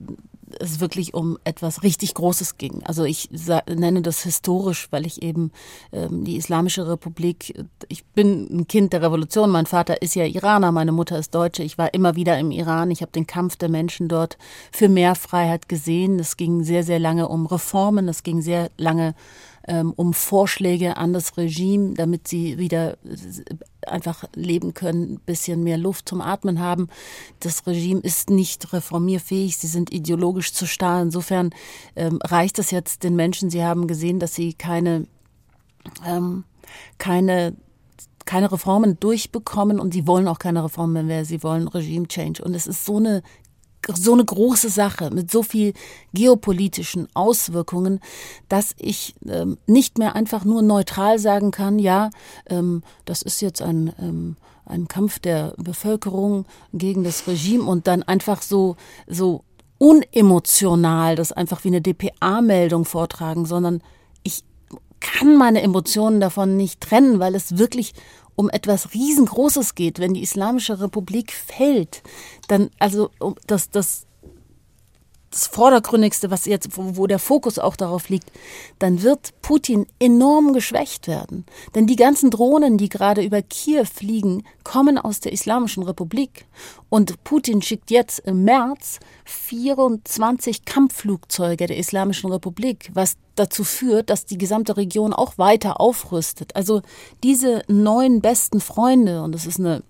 [0.60, 2.82] es wirklich um etwas richtig Großes ging.
[2.84, 3.30] Also ich
[3.68, 5.52] nenne das historisch, weil ich eben
[5.92, 7.54] ähm, die Islamische Republik,
[7.88, 11.62] ich bin ein Kind der Revolution, mein Vater ist ja Iraner, meine Mutter ist Deutsche,
[11.62, 14.38] ich war immer wieder im Iran, ich habe den Kampf der Menschen dort
[14.70, 16.18] für mehr Freiheit gesehen.
[16.18, 19.14] Es ging sehr, sehr lange um Reformen, es ging sehr lange
[19.66, 22.96] ähm, um Vorschläge an das Regime, damit sie wieder
[23.88, 26.88] einfach leben können, ein bisschen mehr Luft zum Atmen haben.
[27.40, 31.02] Das Regime ist nicht reformierfähig, sie sind ideologisch zu starr.
[31.02, 31.50] Insofern
[31.96, 35.06] ähm, reicht es jetzt den Menschen, sie haben gesehen, dass sie keine,
[36.06, 36.44] ähm,
[36.98, 37.54] keine
[38.24, 42.42] keine Reformen durchbekommen und sie wollen auch keine Reformen mehr, sie wollen Regime Change.
[42.42, 43.22] Und es ist so eine
[43.94, 45.72] so eine große Sache mit so viel
[46.12, 48.00] geopolitischen Auswirkungen,
[48.48, 52.10] dass ich ähm, nicht mehr einfach nur neutral sagen kann, ja,
[52.46, 58.02] ähm, das ist jetzt ein, ähm, ein Kampf der Bevölkerung gegen das Regime und dann
[58.02, 58.76] einfach so,
[59.08, 59.44] so
[59.78, 63.82] unemotional das einfach wie eine DPA-Meldung vortragen, sondern
[64.22, 64.44] ich
[65.00, 67.92] kann meine Emotionen davon nicht trennen, weil es wirklich
[68.36, 72.02] um etwas riesengroßes geht, wenn die Islamische Republik fällt,
[72.48, 73.10] dann also
[73.46, 74.06] das das
[75.32, 78.30] das Vordergründigste, was jetzt, wo, wo der Fokus auch darauf liegt,
[78.78, 81.44] dann wird Putin enorm geschwächt werden.
[81.74, 86.46] Denn die ganzen Drohnen, die gerade über Kiew fliegen, kommen aus der Islamischen Republik.
[86.88, 94.26] Und Putin schickt jetzt im März 24 Kampfflugzeuge der Islamischen Republik, was dazu führt, dass
[94.26, 96.54] die gesamte Region auch weiter aufrüstet.
[96.54, 96.82] Also
[97.24, 99.82] diese neuen besten Freunde, und das ist eine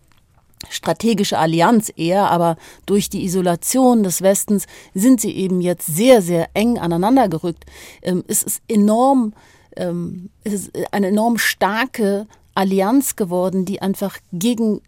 [0.69, 6.49] strategische Allianz eher, aber durch die Isolation des Westens sind sie eben jetzt sehr, sehr
[6.55, 7.65] eng aneinander gerückt.
[8.03, 9.35] Ähm, es ist enorm,
[9.77, 14.81] ähm, es ist eine enorm starke Allianz geworden, die einfach gegen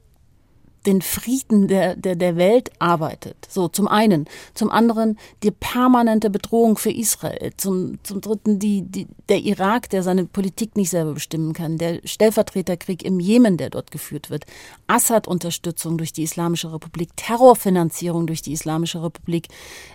[0.87, 3.37] den Frieden der, der, der Welt arbeitet.
[3.49, 4.27] So, zum einen.
[4.55, 7.53] Zum anderen die permanente Bedrohung für Israel.
[7.57, 11.79] Zum, zum dritten die, die, der Irak, der seine Politik nicht selber bestimmen kann.
[11.79, 14.44] Der Stellvertreterkrieg im Jemen, der dort geführt wird.
[14.87, 17.11] Assad-Unterstützung durch die Islamische Republik.
[17.16, 19.49] Terrorfinanzierung durch die Islamische Republik.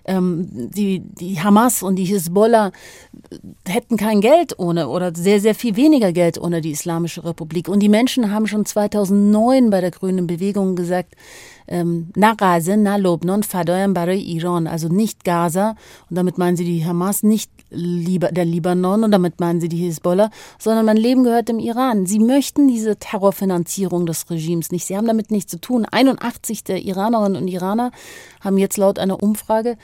[0.05, 2.71] Ähm, die, die Hamas und die Hisbollah
[3.67, 7.67] hätten kein Geld ohne oder sehr, sehr viel weniger Geld ohne die Islamische Republik.
[7.67, 11.15] Und die Menschen haben schon 2009 bei der Grünen Bewegung gesagt,
[11.67, 15.75] ähm, na Gaza, na Lobnon, Iran, also nicht Gaza.
[16.09, 20.31] Und damit meinen sie die Hamas, nicht der Libanon und damit meinen sie die Hisbollah,
[20.57, 22.05] sondern mein Leben gehört dem Iran.
[22.07, 24.85] Sie möchten diese Terrorfinanzierung des Regimes nicht.
[24.85, 25.85] Sie haben damit nichts zu tun.
[25.85, 27.91] 81 der Iranerinnen und Iraner
[28.41, 29.77] haben jetzt laut einer Umfrage,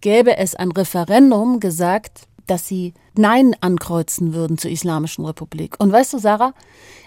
[0.00, 5.76] gäbe es ein Referendum, gesagt, dass sie Nein ankreuzen würden zur Islamischen Republik.
[5.78, 6.52] Und weißt du, Sarah,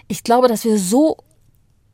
[0.08, 1.16] ich glaube, dass wir so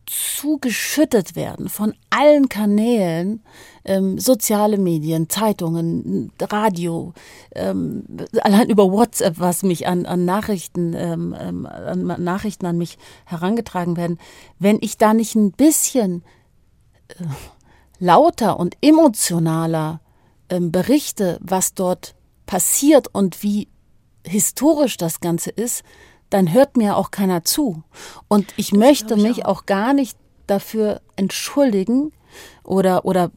[0.07, 3.43] zugeschüttet werden von allen Kanälen,
[3.85, 7.15] ähm, soziale Medien, Zeitungen, Radio,
[7.55, 8.05] ähm,
[8.43, 13.97] allein über WhatsApp, was mich an, an Nachrichten, ähm, ähm an Nachrichten an mich herangetragen
[13.97, 14.19] werden,
[14.59, 16.23] wenn ich da nicht ein bisschen
[17.09, 17.25] äh,
[17.99, 20.01] lauter und emotionaler
[20.49, 22.15] ähm, berichte, was dort
[22.47, 23.69] passiert und wie
[24.27, 25.83] historisch das Ganze ist,
[26.31, 27.83] dann hört mir auch keiner zu.
[28.29, 29.61] Und ich das möchte ich mich auch.
[29.61, 32.13] auch gar nicht dafür entschuldigen
[32.63, 33.31] oder, oder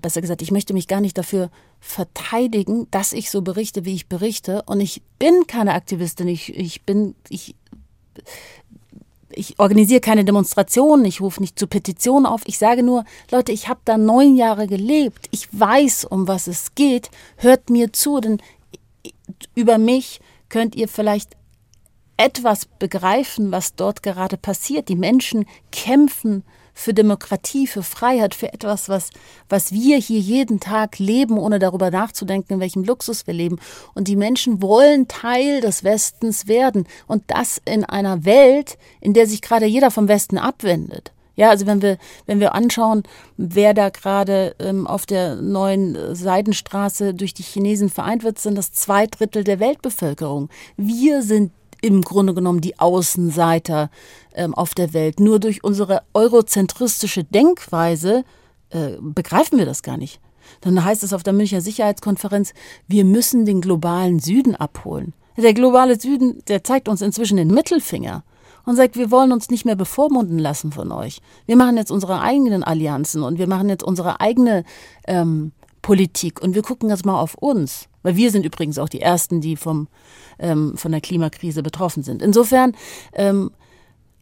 [0.00, 4.08] besser gesagt, ich möchte mich gar nicht dafür verteidigen, dass ich so berichte, wie ich
[4.08, 4.62] berichte.
[4.66, 6.28] Und ich bin keine Aktivistin.
[6.28, 7.54] Ich, ich bin, ich,
[9.30, 12.42] ich organisiere keine Demonstrationen, ich rufe nicht zu Petitionen auf.
[12.46, 15.28] Ich sage nur, Leute, ich habe da neun Jahre gelebt.
[15.30, 17.10] Ich weiß, um was es geht.
[17.36, 18.38] Hört mir zu, denn
[19.54, 21.36] über mich könnt ihr vielleicht
[22.16, 24.88] etwas begreifen, was dort gerade passiert.
[24.88, 29.10] Die Menschen kämpfen für Demokratie, für Freiheit, für etwas, was,
[29.48, 33.58] was wir hier jeden Tag leben, ohne darüber nachzudenken, in welchem Luxus wir leben.
[33.94, 36.86] Und die Menschen wollen Teil des Westens werden.
[37.06, 41.12] Und das in einer Welt, in der sich gerade jeder vom Westen abwendet.
[41.36, 43.02] Ja, also wenn wir, wenn wir anschauen,
[43.36, 48.72] wer da gerade ähm, auf der neuen Seidenstraße durch die Chinesen vereint wird, sind das
[48.72, 50.48] zwei Drittel der Weltbevölkerung.
[50.76, 51.50] Wir sind
[51.84, 53.90] im Grunde genommen die Außenseiter
[54.34, 55.20] ähm, auf der Welt.
[55.20, 58.24] Nur durch unsere eurozentristische Denkweise
[58.70, 60.18] äh, begreifen wir das gar nicht.
[60.62, 62.54] Dann heißt es auf der Münchner Sicherheitskonferenz,
[62.88, 65.12] wir müssen den globalen Süden abholen.
[65.36, 68.22] Der globale Süden, der zeigt uns inzwischen den Mittelfinger
[68.64, 71.20] und sagt, wir wollen uns nicht mehr bevormunden lassen von euch.
[71.44, 74.64] Wir machen jetzt unsere eigenen Allianzen und wir machen jetzt unsere eigene
[75.06, 75.52] ähm,
[75.84, 77.88] Politik und wir gucken jetzt mal auf uns.
[78.02, 79.88] Weil wir sind übrigens auch die Ersten, die vom,
[80.38, 82.22] ähm, von der Klimakrise betroffen sind.
[82.22, 82.72] Insofern
[83.12, 83.50] ähm,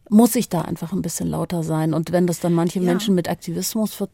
[0.09, 1.93] muss ich da einfach ein bisschen lauter sein.
[1.93, 2.85] Und wenn das dann manche ja.
[2.85, 4.09] Menschen mit Aktivismus ver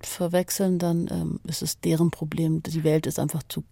[0.00, 2.62] verwechseln, dann ähm, ist es deren Problem.
[2.62, 3.64] Die Welt ist einfach zu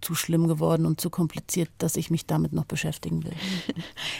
[0.00, 3.32] zu schlimm geworden und zu kompliziert, dass ich mich damit noch beschäftigen will.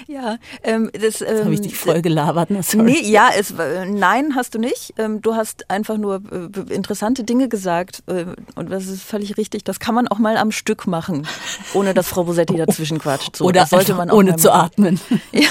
[0.06, 2.50] Ja, ähm, das, ähm, habe ich dich voll gelabert.
[2.50, 2.62] Ne?
[2.62, 2.84] Sorry.
[2.84, 4.94] Nee, ja, es, äh, nein, hast du nicht.
[4.96, 9.64] Ähm, du hast einfach nur äh, interessante Dinge gesagt äh, und das ist völlig richtig.
[9.64, 11.26] Das kann man auch mal am Stück machen,
[11.74, 13.36] ohne dass Frau Bosetti dazwischen quatscht.
[13.36, 15.00] So, Oder sollte man auch ohne zu atmen.
[15.32, 15.48] Ja,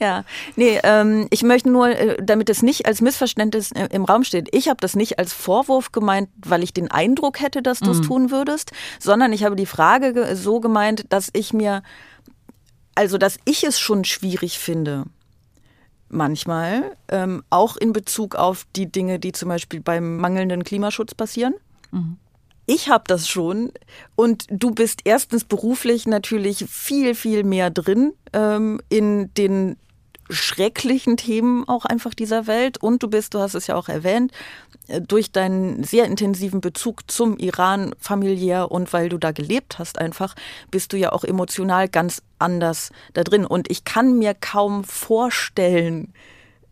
[0.00, 0.24] ja.
[0.56, 4.48] nee, ähm, ich möchte nur, damit es nicht als Missverständnis im Raum steht.
[4.52, 7.98] Ich habe das nicht als Vorwurf gemeint, weil ich den Eindruck hätte, dass du es
[7.98, 8.02] mhm.
[8.02, 11.82] tun würdest, sondern ich habe die Frage so gemeint, dass ich mir,
[12.94, 15.04] also dass ich es schon schwierig finde,
[16.08, 21.54] manchmal, ähm, auch in Bezug auf die Dinge, die zum Beispiel beim mangelnden Klimaschutz passieren.
[21.90, 22.16] Mhm.
[22.66, 23.72] Ich habe das schon
[24.16, 29.76] und du bist erstens beruflich natürlich viel, viel mehr drin ähm, in den
[30.30, 32.78] schrecklichen Themen auch einfach dieser Welt.
[32.78, 34.32] Und du bist, du hast es ja auch erwähnt,
[34.88, 39.98] äh, durch deinen sehr intensiven Bezug zum Iran familiär und weil du da gelebt hast
[39.98, 40.34] einfach,
[40.70, 43.44] bist du ja auch emotional ganz anders da drin.
[43.44, 46.12] Und ich kann mir kaum vorstellen,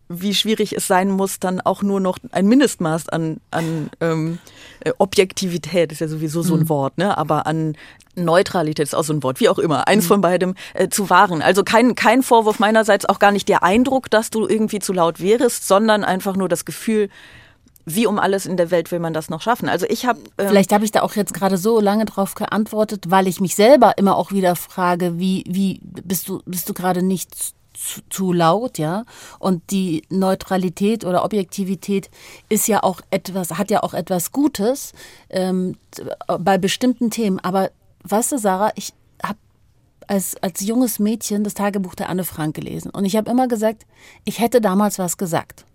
[0.09, 4.39] wie schwierig es sein muss, dann auch nur noch ein Mindestmaß an, an ähm,
[4.81, 6.69] äh, Objektivität, ist ja sowieso so ein mhm.
[6.69, 7.17] Wort, ne?
[7.17, 7.75] aber an
[8.15, 10.07] Neutralität ist auch so ein Wort, wie auch immer, eins mhm.
[10.07, 11.41] von beidem äh, zu wahren.
[11.41, 15.19] Also kein, kein Vorwurf meinerseits, auch gar nicht der Eindruck, dass du irgendwie zu laut
[15.19, 17.09] wärst, sondern einfach nur das Gefühl,
[17.85, 19.67] wie um alles in der Welt will man das noch schaffen?
[19.67, 23.05] Also ich habe ähm vielleicht habe ich da auch jetzt gerade so lange drauf geantwortet,
[23.09, 27.03] weil ich mich selber immer auch wieder frage, wie wie bist du bist du gerade
[27.03, 29.05] nicht zu, zu, laut, ja.
[29.39, 32.09] Und die Neutralität oder Objektivität
[32.49, 34.93] ist ja auch etwas, hat ja auch etwas Gutes
[35.29, 35.77] ähm,
[36.39, 37.39] bei bestimmten Themen.
[37.39, 37.71] Aber
[38.03, 39.39] weißt du, Sarah, ich habe
[40.07, 42.91] als, als junges Mädchen das Tagebuch der Anne Frank gelesen.
[42.91, 43.85] Und ich habe immer gesagt,
[44.25, 45.65] ich hätte damals was gesagt.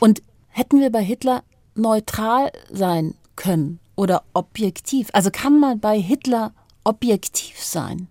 [0.00, 1.42] Und hätten wir bei Hitler
[1.74, 5.08] neutral sein können oder objektiv?
[5.12, 6.52] Also kann man bei Hitler
[6.84, 8.08] objektiv sein?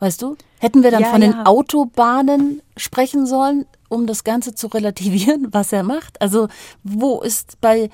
[0.00, 0.36] Weißt du?
[0.58, 1.28] Hätten wir dann ja, von ja.
[1.28, 6.20] den Autobahnen sprechen sollen, um das Ganze zu relativieren, was er macht?
[6.20, 6.48] Also,
[6.82, 7.90] wo ist bei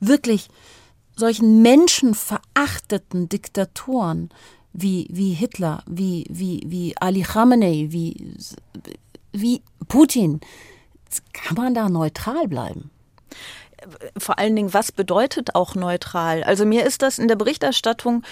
[0.00, 0.48] wirklich
[1.16, 4.30] solchen menschenverachteten Diktatoren
[4.72, 8.34] wie, wie Hitler, wie, wie, wie Ali Khamenei, wie,
[9.32, 10.40] wie Putin,
[11.32, 12.90] kann man da neutral bleiben?
[14.16, 16.44] Vor allen Dingen, was bedeutet auch neutral?
[16.44, 18.22] Also mir ist das in der Berichterstattung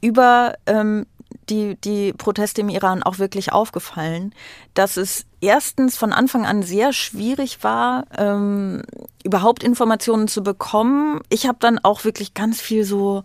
[0.00, 1.06] über ähm,
[1.48, 4.34] die, die Proteste im Iran auch wirklich aufgefallen,
[4.74, 8.82] dass es erstens von Anfang an sehr schwierig war, ähm,
[9.24, 11.20] überhaupt Informationen zu bekommen.
[11.28, 13.24] Ich habe dann auch wirklich ganz viel so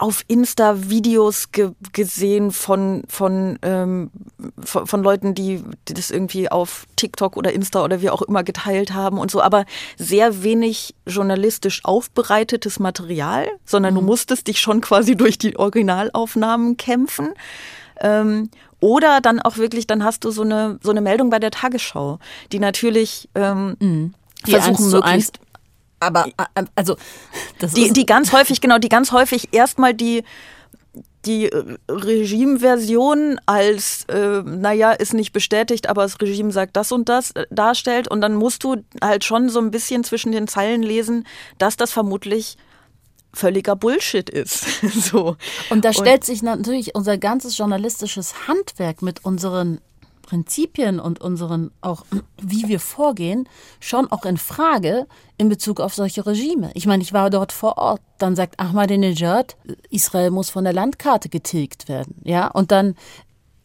[0.00, 4.10] auf Insta Videos ge gesehen von von, ähm,
[4.62, 8.42] von, von Leuten, die, die das irgendwie auf TikTok oder Insta oder wie auch immer
[8.42, 9.64] geteilt haben und so, aber
[9.96, 13.98] sehr wenig journalistisch aufbereitetes Material, sondern mhm.
[13.98, 17.34] du musstest dich schon quasi durch die Originalaufnahmen kämpfen.
[18.00, 21.50] Ähm, oder dann auch wirklich, dann hast du so eine so eine Meldung bei der
[21.50, 22.18] Tagesschau,
[22.52, 24.14] die natürlich ähm, mhm.
[24.46, 25.38] die versuchen möglichst
[26.00, 26.96] aber äh, also
[27.58, 30.24] das die, die ganz häufig, genau, die ganz häufig erstmal die
[31.26, 31.50] die
[31.88, 37.46] Regime-Version als, äh, naja, ist nicht bestätigt, aber das Regime sagt das und das äh,
[37.50, 38.08] darstellt.
[38.08, 41.26] Und dann musst du halt schon so ein bisschen zwischen den Zeilen lesen,
[41.58, 42.56] dass das vermutlich
[43.34, 44.64] völliger Bullshit ist.
[44.94, 45.36] so.
[45.68, 49.80] Und da stellt und, sich natürlich unser ganzes journalistisches Handwerk mit unseren
[50.30, 52.04] Prinzipien und unseren auch
[52.40, 53.48] wie wir vorgehen
[53.80, 56.70] schon auch in Frage in Bezug auf solche Regime.
[56.74, 58.00] Ich meine, ich war dort vor Ort.
[58.18, 59.56] Dann sagt Ahmadinejad,
[59.90, 62.94] Israel muss von der Landkarte getilgt werden, ja, und dann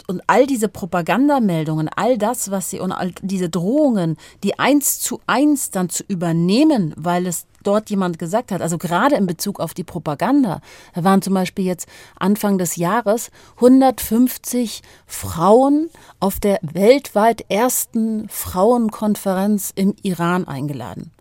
[0.07, 5.19] und, all diese Propagandameldungen, all das, was sie und all diese Drohungen, die eins zu
[5.27, 9.73] eins dann zu übernehmen, weil es dort jemand gesagt hat, also gerade in Bezug auf
[9.73, 10.61] die Propaganda,
[10.93, 19.71] da waren zum Beispiel jetzt Anfang des Jahres 150 Frauen auf der weltweit ersten Frauenkonferenz
[19.75, 21.11] im Iran eingeladen.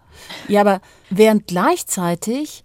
[0.48, 0.80] Ja, aber
[1.10, 2.64] während gleichzeitig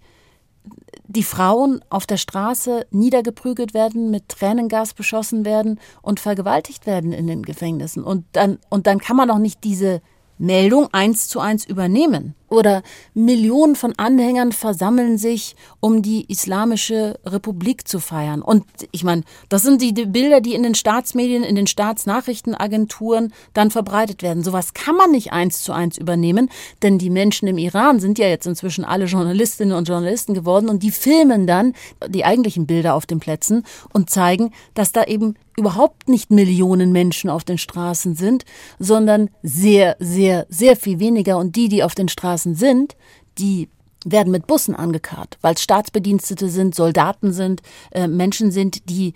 [1.06, 7.26] die Frauen auf der Straße niedergeprügelt werden, mit Tränengas beschossen werden und vergewaltigt werden in
[7.26, 8.04] den Gefängnissen.
[8.04, 10.02] Und dann, und dann kann man auch nicht diese
[10.38, 12.34] Meldung eins zu eins übernehmen.
[12.50, 12.82] Oder
[13.14, 18.42] Millionen von Anhängern versammeln sich, um die Islamische Republik zu feiern.
[18.42, 23.70] Und ich meine, das sind die, Bilder, die in den Staatsmedien, in den Staatsnachrichtenagenturen dann
[23.70, 24.42] verbreitet werden.
[24.42, 26.50] Sowas kann man nicht eins zu eins übernehmen,
[26.82, 30.82] denn die Menschen im Iran sind ja jetzt inzwischen alle Journalistinnen und Journalisten geworden und
[30.82, 31.74] die filmen dann
[32.08, 37.28] die eigentlichen Bilder auf den Plätzen und zeigen, dass da eben überhaupt nicht Millionen Menschen
[37.28, 38.44] auf den Straßen sind,
[38.78, 41.36] sondern sehr, sehr, sehr viel weniger.
[41.36, 42.96] Und die, die auf den Straßen sind,
[43.38, 43.68] die
[44.04, 49.14] werden mit Bussen angekarrt, weil es Staatsbedienstete sind, Soldaten sind, äh, Menschen sind, die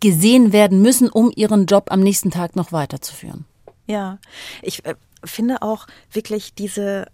[0.00, 3.44] gesehen werden müssen, um ihren Job am nächsten Tag noch weiterzuführen.
[3.86, 4.18] Ja,
[4.62, 7.06] ich äh, finde auch wirklich diese,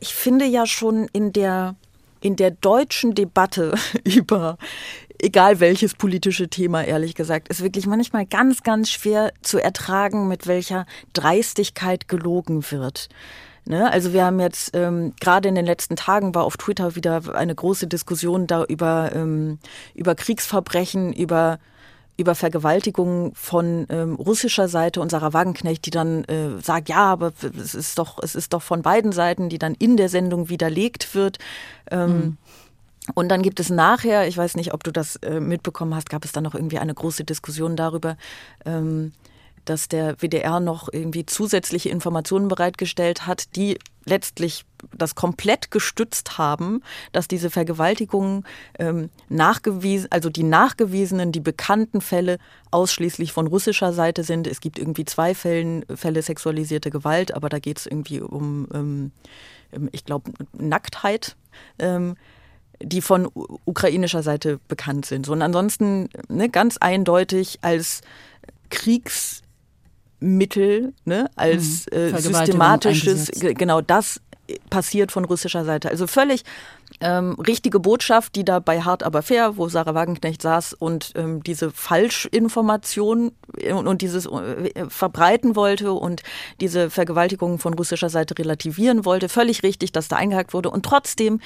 [0.00, 1.76] ich finde ja schon in der
[2.20, 4.58] in der deutschen Debatte über
[5.20, 10.46] egal welches politische Thema, ehrlich gesagt, ist wirklich manchmal ganz, ganz schwer zu ertragen, mit
[10.46, 13.08] welcher Dreistigkeit gelogen wird.
[13.68, 13.92] Ne?
[13.92, 17.54] Also wir haben jetzt ähm, gerade in den letzten Tagen war auf Twitter wieder eine
[17.54, 19.58] große Diskussion da über, ähm,
[19.94, 21.58] über Kriegsverbrechen, über
[22.16, 27.32] über Vergewaltigungen von ähm, russischer Seite und Sarah Wagenknecht, die dann äh, sagt, ja, aber
[27.56, 31.14] es ist doch, es ist doch von beiden Seiten, die dann in der Sendung widerlegt
[31.14, 31.38] wird.
[31.92, 32.36] Ähm, mhm.
[33.14, 36.24] Und dann gibt es nachher, ich weiß nicht, ob du das äh, mitbekommen hast, gab
[36.24, 38.16] es dann noch irgendwie eine große Diskussion darüber,
[38.64, 39.12] ähm,
[39.68, 44.64] dass der WDR noch irgendwie zusätzliche Informationen bereitgestellt hat, die letztlich
[44.96, 48.44] das komplett gestützt haben, dass diese Vergewaltigungen
[48.78, 52.38] ähm, nachgewiesen, also die nachgewiesenen, die bekannten Fälle
[52.70, 54.46] ausschließlich von russischer Seite sind.
[54.46, 59.12] Es gibt irgendwie zwei Fällen, Fälle sexualisierte Gewalt, aber da geht es irgendwie um, ähm,
[59.92, 61.36] ich glaube, Nacktheit.
[61.78, 62.16] Ähm,
[62.80, 63.28] die von
[63.64, 65.26] ukrainischer Seite bekannt sind.
[65.26, 68.02] So, und ansonsten ne, ganz eindeutig als
[70.20, 71.98] Kriegsmittel, ne, als mhm.
[71.98, 74.20] äh, systematisches, genau das
[74.70, 75.90] passiert von russischer Seite.
[75.90, 76.42] Also völlig
[77.00, 81.42] ähm, richtige Botschaft, die da bei Hart aber fair, wo Sarah Wagenknecht saß und ähm,
[81.42, 83.32] diese Falschinformation
[83.70, 86.22] und, und dieses äh, verbreiten wollte und
[86.62, 89.28] diese Vergewaltigungen von russischer Seite relativieren wollte.
[89.28, 90.70] Völlig richtig, dass da eingehakt wurde.
[90.70, 91.40] Und trotzdem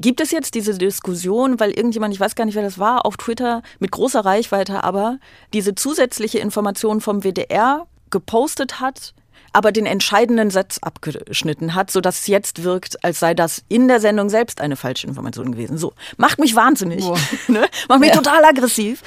[0.00, 3.16] Gibt es jetzt diese Diskussion, weil irgendjemand, ich weiß gar nicht, wer das war, auf
[3.16, 5.18] Twitter mit großer Reichweite, aber
[5.52, 9.14] diese zusätzliche Information vom WDR gepostet hat,
[9.52, 14.00] aber den entscheidenden Satz abgeschnitten hat, sodass es jetzt wirkt, als sei das in der
[14.00, 15.78] Sendung selbst eine falsche Information gewesen.
[15.78, 17.04] So, macht mich wahnsinnig,
[17.48, 17.66] ne?
[17.88, 18.16] macht mich ja.
[18.16, 19.02] total aggressiv.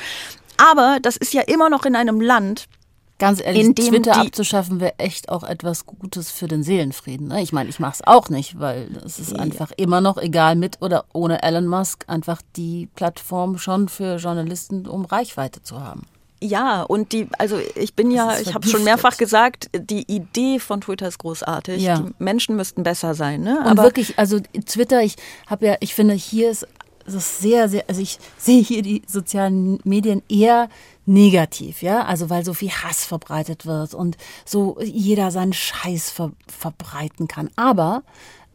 [0.57, 2.67] Aber das ist ja immer noch in einem Land,
[3.21, 7.27] Ganz ehrlich, Twitter abzuschaffen wäre echt auch etwas Gutes für den Seelenfrieden.
[7.27, 7.43] Ne?
[7.43, 10.81] Ich meine, ich mache es auch nicht, weil es ist einfach immer noch, egal mit
[10.81, 16.07] oder ohne Elon Musk, einfach die Plattform schon für Journalisten, um Reichweite zu haben.
[16.43, 20.81] Ja, und die, also ich bin ja, ich habe schon mehrfach gesagt, die Idee von
[20.81, 21.81] Twitter ist großartig.
[21.83, 21.99] Ja.
[21.99, 23.41] Die Menschen müssten besser sein.
[23.41, 23.63] Ne?
[23.69, 26.67] Und wirklich, also Twitter, ich habe ja, ich finde, hier ist
[27.05, 30.69] es sehr, sehr, also ich sehe hier die sozialen Medien eher
[31.05, 36.31] negativ, ja, also weil so viel Hass verbreitet wird und so jeder seinen Scheiß ver
[36.47, 37.49] verbreiten kann.
[37.55, 38.03] Aber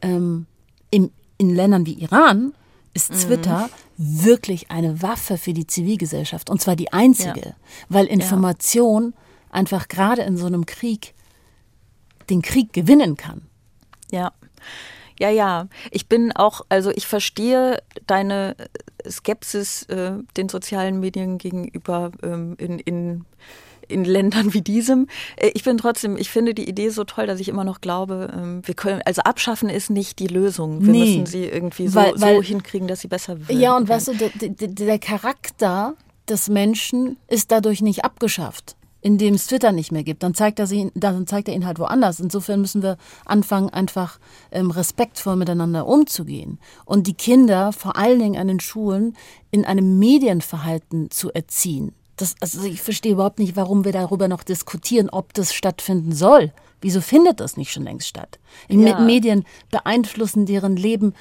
[0.00, 0.46] ähm,
[0.90, 2.52] im, in Ländern wie Iran
[2.96, 3.16] ist mhm.
[3.18, 4.24] Twitter mhm.
[4.24, 7.54] wirklich eine Waffe für die Zivilgesellschaft und zwar die einzige, ja.
[7.88, 9.54] weil Information ja.
[9.54, 11.14] einfach gerade in so einem Krieg
[12.28, 13.42] den Krieg gewinnen kann.
[14.10, 14.32] Ja.
[15.18, 15.68] Ja, ja.
[15.90, 18.56] Ich bin auch, also ich verstehe deine
[19.08, 23.24] Skepsis äh, den sozialen Medien gegenüber ähm, in, in,
[23.88, 25.08] in Ländern wie diesem.
[25.36, 28.32] Äh, ich bin trotzdem, ich finde die Idee so toll, dass ich immer noch glaube,
[28.34, 30.84] ähm, wir können, also abschaffen ist nicht die Lösung.
[30.84, 33.58] Wir nee, müssen sie irgendwie so, weil, weil, so hinkriegen, dass sie besser wird.
[33.58, 34.30] Ja, und weißt du, der,
[34.68, 35.94] der, Charakter
[36.28, 40.58] des Menschen ist dadurch nicht abgeschafft in dem es Twitter nicht mehr gibt, dann zeigt
[40.58, 42.18] er, sie, dann zeigt er ihn halt woanders.
[42.18, 44.18] Insofern müssen wir anfangen, einfach
[44.50, 49.16] ähm, respektvoll miteinander umzugehen und die Kinder vor allen Dingen an den Schulen
[49.52, 51.92] in einem Medienverhalten zu erziehen.
[52.16, 56.52] Das, also ich verstehe überhaupt nicht, warum wir darüber noch diskutieren, ob das stattfinden soll.
[56.80, 58.38] Wieso findet das nicht schon längst statt?
[58.68, 59.00] Ja.
[59.00, 61.14] Medien beeinflussen deren Leben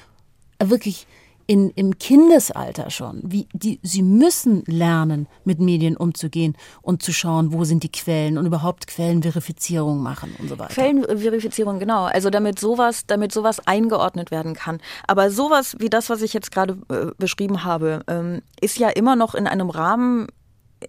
[0.62, 1.06] wirklich
[1.46, 3.20] in, im Kindesalter schon.
[3.24, 8.36] Wie die, sie müssen lernen, mit Medien umzugehen und zu schauen, wo sind die Quellen
[8.36, 10.74] und überhaupt Quellenverifizierung machen und so weiter.
[10.74, 12.04] Quellenverifizierung, genau.
[12.04, 14.80] Also damit sowas, damit sowas eingeordnet werden kann.
[15.06, 19.14] Aber sowas wie das, was ich jetzt gerade äh, beschrieben habe, ähm, ist ja immer
[19.14, 20.26] noch in einem Rahmen,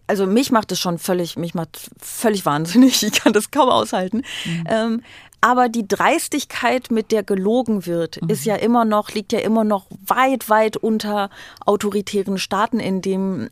[0.07, 3.03] also mich macht es schon völlig, mich macht völlig wahnsinnig.
[3.07, 4.23] Ich kann das kaum aushalten.
[4.45, 4.63] Mhm.
[4.67, 5.03] Ähm,
[5.39, 8.29] aber die Dreistigkeit, mit der gelogen wird, mhm.
[8.29, 11.29] ist ja immer noch, liegt ja immer noch weit, weit unter
[11.65, 13.49] autoritären Staaten, in dem,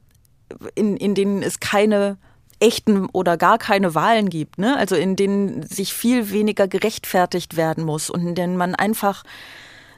[0.73, 2.17] in, in denen es keine
[2.59, 4.77] echten oder gar keine Wahlen gibt, ne?
[4.77, 9.23] Also in denen sich viel weniger gerechtfertigt werden muss und in denen man einfach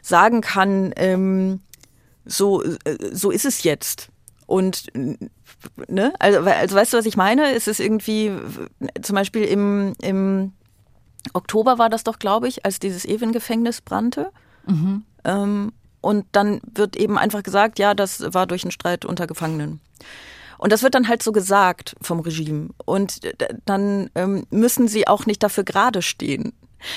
[0.01, 1.61] sagen kann, ähm,
[2.25, 4.09] so, äh, so ist es jetzt.
[4.47, 4.87] Und
[5.87, 7.53] ne, also, also weißt du, was ich meine?
[7.53, 8.31] Es ist irgendwie
[9.01, 10.53] zum Beispiel im, im
[11.33, 14.31] Oktober war das doch, glaube ich, als dieses Even-Gefängnis brannte.
[14.65, 15.03] Mhm.
[15.25, 19.81] Ähm, und dann wird eben einfach gesagt, ja, das war durch einen Streit unter Gefangenen.
[20.57, 22.69] Und das wird dann halt so gesagt vom Regime.
[22.85, 23.19] Und
[23.65, 26.53] dann ähm, müssen sie auch nicht dafür gerade stehen.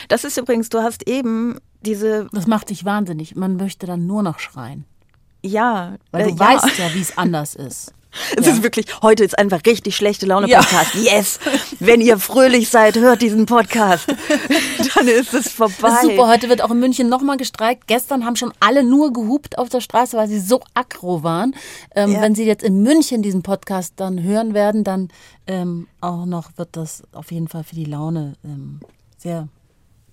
[0.08, 2.28] Das ist übrigens, du hast eben diese.
[2.32, 3.34] Das macht dich wahnsinnig.
[3.34, 4.84] Man möchte dann nur noch schreien.
[5.42, 5.96] Ja.
[6.10, 7.92] Weil du äh, weißt ja, wie es anders ist.
[8.36, 8.52] Es ja.
[8.52, 10.94] ist wirklich, heute ist einfach richtig schlechte Laune Podcast.
[10.94, 11.16] Ja.
[11.16, 11.38] Yes!
[11.78, 14.08] Wenn ihr fröhlich seid, hört diesen Podcast.
[14.94, 15.74] Dann ist es vorbei.
[15.80, 16.28] Das ist super.
[16.28, 17.86] Heute wird auch in München nochmal gestreikt.
[17.86, 21.54] Gestern haben schon alle nur gehupt auf der Straße, weil sie so aggro waren.
[21.94, 22.20] Ähm, ja.
[22.20, 25.08] Wenn sie jetzt in München diesen Podcast dann hören werden, dann
[25.46, 28.80] ähm, auch noch wird das auf jeden Fall für die Laune ähm,
[29.18, 29.48] sehr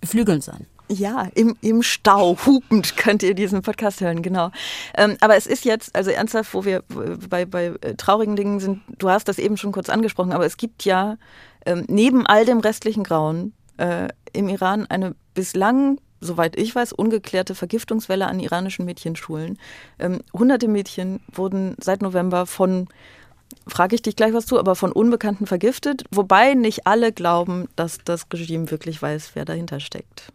[0.02, 0.68] beflügelnd sein.
[0.90, 4.52] Ja, im, im Stau, hupend könnt ihr diesen Podcast hören, genau.
[4.96, 6.84] Ähm, aber es ist jetzt, also ernsthaft, wo wir
[7.30, 10.56] bei, bei äh, traurigen Dingen sind, du hast das eben schon kurz angesprochen, aber es
[10.56, 11.18] gibt ja
[11.66, 17.54] ähm, neben all dem restlichen Grauen äh, im Iran eine bislang, soweit ich weiß, ungeklärte
[17.54, 19.60] Vergiftungswelle an iranischen Mädchenschulen.
[20.00, 22.88] Ähm, hunderte Mädchen wurden seit November von
[23.66, 27.98] frage ich dich gleich was zu, aber von Unbekannten vergiftet, wobei nicht alle glauben, dass
[28.04, 30.32] das Regime wirklich weiß, wer dahinter steckt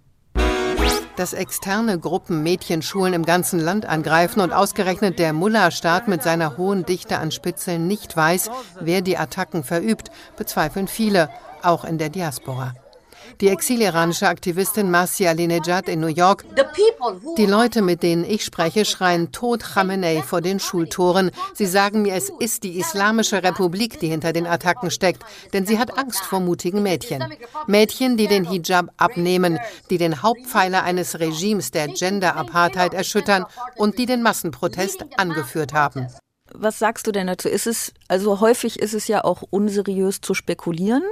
[1.16, 6.84] dass externe Gruppen Mädchenschulen im ganzen Land angreifen und ausgerechnet der Mullah-Staat mit seiner hohen
[6.84, 8.50] Dichte an Spitzeln nicht weiß,
[8.80, 11.28] wer die Attacken verübt, bezweifeln viele,
[11.62, 12.74] auch in der Diaspora.
[13.42, 16.44] Die exiliranische Aktivistin Marcia Alinejad in New York.
[17.36, 21.32] Die Leute, mit denen ich spreche, schreien Tod Khamenei vor den Schultoren.
[21.52, 25.80] Sie sagen mir, es ist die Islamische Republik, die hinter den Attacken steckt, denn sie
[25.80, 27.24] hat Angst vor mutigen Mädchen.
[27.66, 29.58] Mädchen, die den Hijab abnehmen,
[29.90, 36.06] die den Hauptpfeiler eines Regimes der Gender-Apartheid erschüttern und die den Massenprotest angeführt haben.
[36.54, 37.48] Was sagst du denn dazu?
[37.48, 41.02] Ist es, also häufig ist es ja auch unseriös zu spekulieren.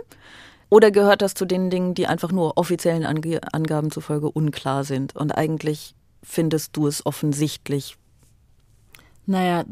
[0.71, 5.17] Oder gehört das zu den Dingen, die einfach nur offiziellen Ange Angaben zufolge unklar sind
[5.17, 7.97] und eigentlich findest du es offensichtlich?
[9.27, 9.65] Naja,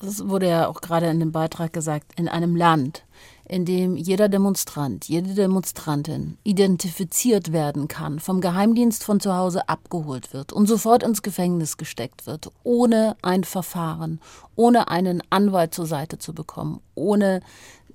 [0.00, 3.04] das wurde ja auch gerade in dem Beitrag gesagt, in einem Land,
[3.48, 10.34] in dem jeder Demonstrant, jede Demonstrantin identifiziert werden kann, vom Geheimdienst von zu Hause abgeholt
[10.34, 14.20] wird und sofort ins Gefängnis gesteckt wird, ohne ein Verfahren,
[14.54, 17.40] ohne einen Anwalt zur Seite zu bekommen, ohne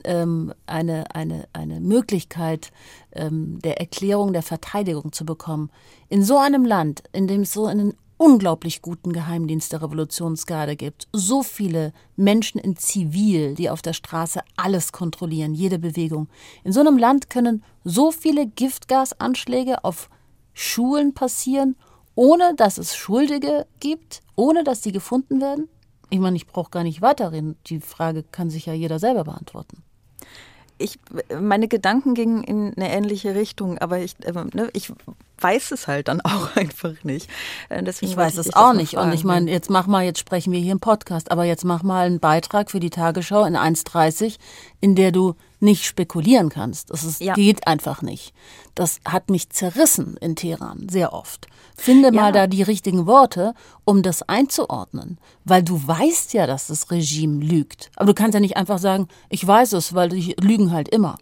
[0.03, 2.71] ähm, eine, eine, eine Möglichkeit
[3.11, 5.69] ähm, der Erklärung der Verteidigung zu bekommen.
[6.09, 11.07] In so einem Land, in dem es so einen unglaublich guten Geheimdienst der Revolutionsgarde gibt,
[11.13, 16.27] so viele Menschen in Zivil, die auf der Straße alles kontrollieren, jede Bewegung.
[16.65, 20.09] In so einem Land können so viele Giftgasanschläge auf
[20.53, 21.77] Schulen passieren,
[22.13, 25.69] ohne dass es Schuldige gibt, ohne dass sie gefunden werden?
[26.09, 27.55] Ich meine, ich brauche gar nicht weiterreden.
[27.67, 29.83] Die Frage kann sich ja jeder selber beantworten
[30.79, 30.97] ich,
[31.39, 34.91] meine Gedanken gingen in eine ähnliche Richtung, aber ich, äh, ne, ich
[35.39, 37.29] weiß es halt dann auch einfach nicht.
[37.69, 38.95] Äh, deswegen ich weiß es auch nicht.
[38.95, 41.83] Und ich meine, jetzt mach mal, jetzt sprechen wir hier im Podcast, aber jetzt mach
[41.83, 44.37] mal einen Beitrag für die Tagesschau in 1.30,
[44.81, 46.89] in der du nicht spekulieren kannst.
[46.89, 47.33] Das ist, ja.
[47.33, 48.33] geht einfach nicht.
[48.75, 51.47] Das hat mich zerrissen in Teheran, sehr oft.
[51.75, 52.13] Finde ja.
[52.13, 53.53] mal da die richtigen Worte,
[53.85, 55.17] um das einzuordnen.
[55.45, 57.91] Weil du weißt ja, dass das Regime lügt.
[57.95, 61.17] Aber du kannst ja nicht einfach sagen, ich weiß es, weil die lügen halt immer.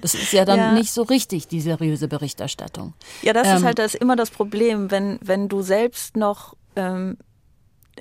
[0.00, 0.72] Das ist ja dann ja.
[0.72, 2.94] nicht so richtig, die seriöse Berichterstattung.
[3.22, 7.16] Ja, das ähm, ist halt das immer das Problem, wenn, wenn du selbst noch ähm,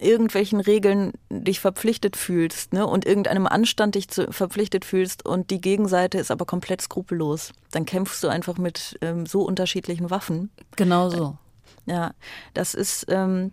[0.02, 5.62] irgendwelchen Regeln dich verpflichtet fühlst ne, und irgendeinem Anstand dich zu, verpflichtet fühlst und die
[5.62, 10.50] Gegenseite ist aber komplett skrupellos, dann kämpfst du einfach mit ähm, so unterschiedlichen Waffen.
[10.76, 11.38] Genau so.
[11.86, 12.14] Ja,
[12.54, 13.52] das ist ähm,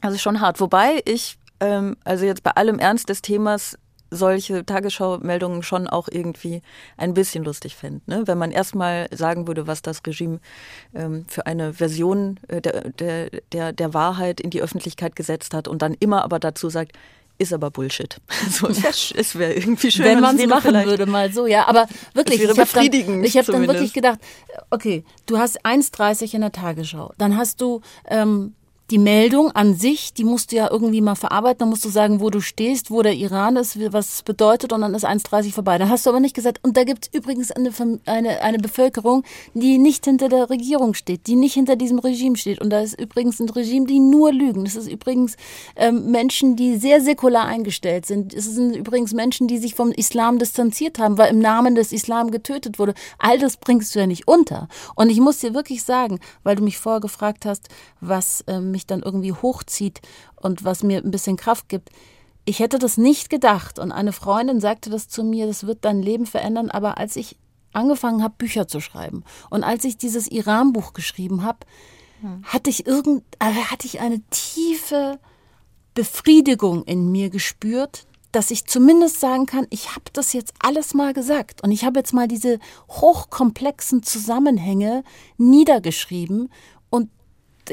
[0.00, 0.60] also schon hart.
[0.60, 3.78] Wobei ich, ähm, also jetzt bei allem Ernst des Themas,
[4.10, 6.62] solche Tagesschau-Meldungen schon auch irgendwie
[6.96, 8.00] ein bisschen lustig fände.
[8.06, 8.22] Ne?
[8.26, 10.40] Wenn man erstmal sagen würde, was das Regime
[10.94, 15.68] ähm, für eine Version äh, der, der, der, der Wahrheit in die Öffentlichkeit gesetzt hat
[15.68, 16.92] und dann immer aber dazu sagt,
[17.38, 18.16] ist aber Bullshit.
[18.50, 21.68] So, es wäre irgendwie schön, wenn man es machen würde, mal so, ja.
[21.68, 24.18] Aber wirklich, ich habe dann, befriedigend ich hab dann wirklich gedacht,
[24.70, 28.54] okay, du hast 1,30 in der Tagesschau, dann hast du ähm,
[28.90, 32.20] die Meldung an sich, die musst du ja irgendwie mal verarbeiten, dann musst du sagen,
[32.20, 35.76] wo du stehst, wo der Iran ist, was es bedeutet und dann ist 1,30 vorbei.
[35.76, 37.70] Dann hast du aber nicht gesagt, und da gibt es übrigens eine,
[38.06, 42.62] eine, eine Bevölkerung, die nicht hinter der Regierung steht, die nicht hinter diesem Regime steht.
[42.62, 44.64] Und da ist übrigens ein Regime, die nur lügen.
[44.64, 45.36] Das ist übrigens
[45.76, 48.32] ähm, Menschen, die sehr säkular eingestellt sind.
[48.32, 52.30] Es sind übrigens Menschen, die sich vom Islam distanziert haben, weil im Namen des Islam
[52.30, 52.94] getötet wurde.
[53.18, 54.68] All das bringst du ja nicht unter.
[54.94, 57.68] Und ich muss dir wirklich sagen, weil du mich vorher gefragt hast,
[58.00, 60.00] was ähm, mich dann irgendwie hochzieht
[60.36, 61.90] und was mir ein bisschen Kraft gibt.
[62.44, 63.78] Ich hätte das nicht gedacht.
[63.78, 66.70] Und eine Freundin sagte das zu mir, das wird dein Leben verändern.
[66.70, 67.36] Aber als ich
[67.72, 71.58] angefangen habe, Bücher zu schreiben und als ich dieses Iran-Buch geschrieben habe,
[72.42, 75.18] hatte ich irgend, äh, hatte ich eine tiefe
[75.94, 81.12] Befriedigung in mir gespürt, dass ich zumindest sagen kann, ich habe das jetzt alles mal
[81.12, 82.58] gesagt und ich habe jetzt mal diese
[82.88, 85.02] hochkomplexen Zusammenhänge
[85.38, 86.50] niedergeschrieben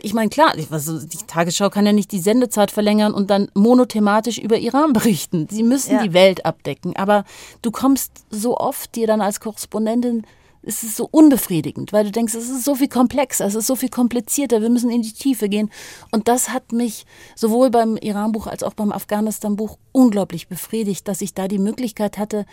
[0.04, 4.38] ich meine, klar, also die Tagesschau kann ja nicht die Sendezeit verlängern und dann monothematisch
[4.38, 5.48] über Iran berichten.
[5.50, 6.04] Sie müssen Ja.
[6.04, 6.96] die Welt abdecken.
[6.96, 7.24] Aber
[7.62, 10.26] du kommst so oft dir dann als Korrespondentin,
[10.68, 13.76] es ist so unbefriedigend, weil du denkst, es ist so viel komplexer, es ist so
[13.76, 15.70] viel komplizierter, wir müssen in die Tiefe gehen.
[16.12, 21.36] Und das hat mich sowohl beim Iran-Buch als auch beim Afghanistan-Buch unglaublich befriedigt, dass ich
[21.36, 22.46] da die Möglichkeit hatte,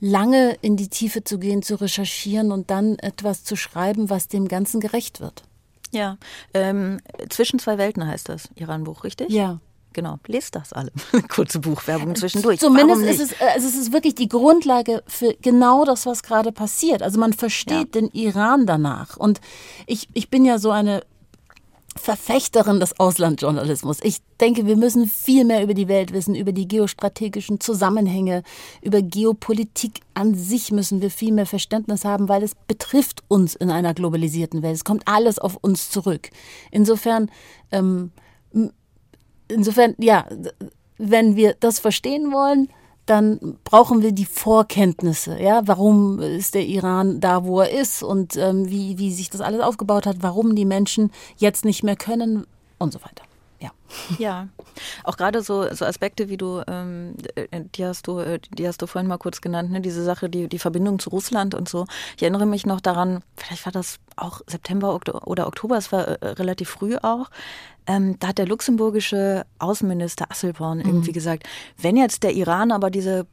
[0.00, 4.48] lange in die Tiefe zu gehen, zu recherchieren und dann etwas zu schreiben, was dem
[4.48, 5.42] Ganzen gerecht wird.
[5.96, 6.18] Ja,
[6.52, 9.30] ähm, zwischen zwei Welten heißt das Iran-Buch, richtig?
[9.30, 9.60] Ja.
[9.94, 10.92] Genau, lest das alle.
[11.28, 12.60] Kurze Buchwerbung zwischendurch.
[12.60, 17.02] Zumindest ist es, also es ist wirklich die Grundlage für genau das, was gerade passiert.
[17.02, 19.16] Also man versteht den Iran danach.
[19.16, 19.40] Und
[19.86, 21.00] ich, ich bin ja so eine
[21.96, 23.98] Verfechterin des Auslandjournalismus.
[24.02, 28.42] Ich denke, wir müssen viel mehr über die Welt wissen, über die geostrategischen Zusammenhänge,
[28.82, 33.70] über Geopolitik an sich müssen wir viel mehr Verständnis haben, weil es betrifft uns in
[33.70, 34.76] einer globalisierten Welt.
[34.76, 36.30] Es kommt alles auf uns zurück.
[36.70, 37.30] Insofern
[37.72, 38.12] ähm,
[39.48, 40.26] insofern, ja,
[40.98, 42.68] wenn wir das verstehen wollen,
[43.06, 45.40] dann brauchen wir die Vorkenntnisse.
[45.40, 49.40] Ja, warum ist der Iran da, wo er ist und ähm, wie, wie sich das
[49.40, 52.46] alles aufgebaut hat, warum die Menschen jetzt nicht mehr können
[52.78, 53.22] und so weiter.
[53.60, 53.70] Ja.
[54.18, 54.48] Ja,
[55.04, 58.82] auch gerade so, so Aspekte, wie du, ähm, äh, die hast du, äh, die hast
[58.82, 59.80] du vorhin mal kurz genannt, ne?
[59.80, 61.86] diese Sache, die, die Verbindung zu Russland und so.
[62.16, 64.94] Ich erinnere mich noch daran, vielleicht war das auch September
[65.26, 67.30] oder Oktober, es war äh, relativ früh auch.
[67.88, 71.44] Ähm, da hat der luxemburgische Außenminister Asselborn irgendwie gesagt,
[71.78, 73.26] wenn jetzt der Iran aber diese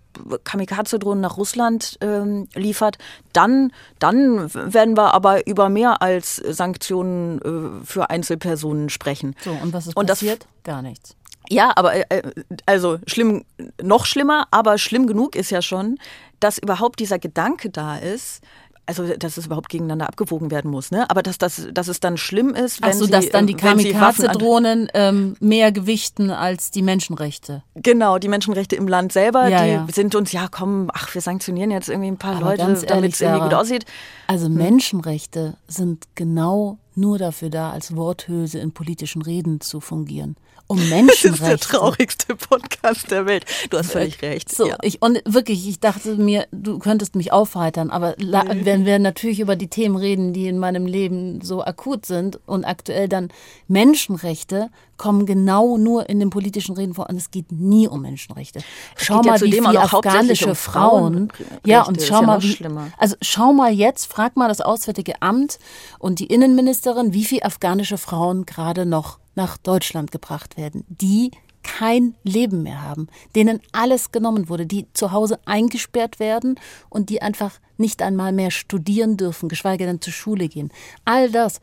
[0.43, 2.99] Kamikaze-Drohnen nach Russland ähm, liefert,
[3.33, 7.39] dann, dann werden wir aber über mehr als Sanktionen
[7.81, 9.35] äh, für Einzelpersonen sprechen.
[9.43, 10.42] So, und was ist Und das- passiert?
[10.63, 11.15] Gar nichts.
[11.49, 12.21] Ja, aber äh,
[12.65, 13.43] also schlimm,
[13.81, 15.97] noch schlimmer, aber schlimm genug ist ja schon,
[16.39, 18.41] dass überhaupt dieser Gedanke da ist.
[18.85, 21.09] Also, dass es überhaupt gegeneinander abgewogen werden muss, ne?
[21.09, 23.53] Aber dass, das, dass es dann schlimm ist, wenn Ach so, sie, dass dann die
[23.53, 27.63] äh, Kamikaze-Drohnen ähm, mehr gewichten als die Menschenrechte.
[27.75, 29.87] Genau, die Menschenrechte im Land selber, Ja, die ja.
[29.89, 33.21] sind uns, ja komm, ach, wir sanktionieren jetzt irgendwie ein paar Aber Leute, damit es
[33.21, 33.85] irgendwie gut aussieht.
[34.27, 40.35] Also Menschenrechte sind genau nur dafür da, als Worthülse in politischen Reden zu fungieren.
[40.73, 41.67] Um Das ist der Menschenrechte.
[41.67, 43.45] traurigste Podcast der Welt.
[43.69, 44.53] Du hast völlig recht.
[44.53, 44.77] So, ja.
[44.81, 49.39] ich, und wirklich, ich dachte mir, du könntest mich aufheitern, aber la, wenn wir natürlich
[49.39, 53.29] über die Themen reden, die in meinem Leben so akut sind und aktuell dann
[53.67, 58.61] Menschenrechte kommen genau nur in den politischen Reden vor und es geht nie um Menschenrechte.
[58.95, 62.43] Schau geht ja mal, wie viele afghanische um Frauen, Frauenrechte, ja, und schau ja mal,
[62.43, 62.57] wie,
[62.97, 65.59] also schau mal jetzt, frag mal das Auswärtige Amt
[65.99, 71.31] und die Innenministerin, wie viele afghanische Frauen gerade noch nach Deutschland gebracht werden, die
[71.63, 76.59] kein Leben mehr haben, denen alles genommen wurde, die zu Hause eingesperrt werden
[76.89, 80.71] und die einfach nicht einmal mehr studieren dürfen, geschweige denn zur Schule gehen.
[81.05, 81.61] All das.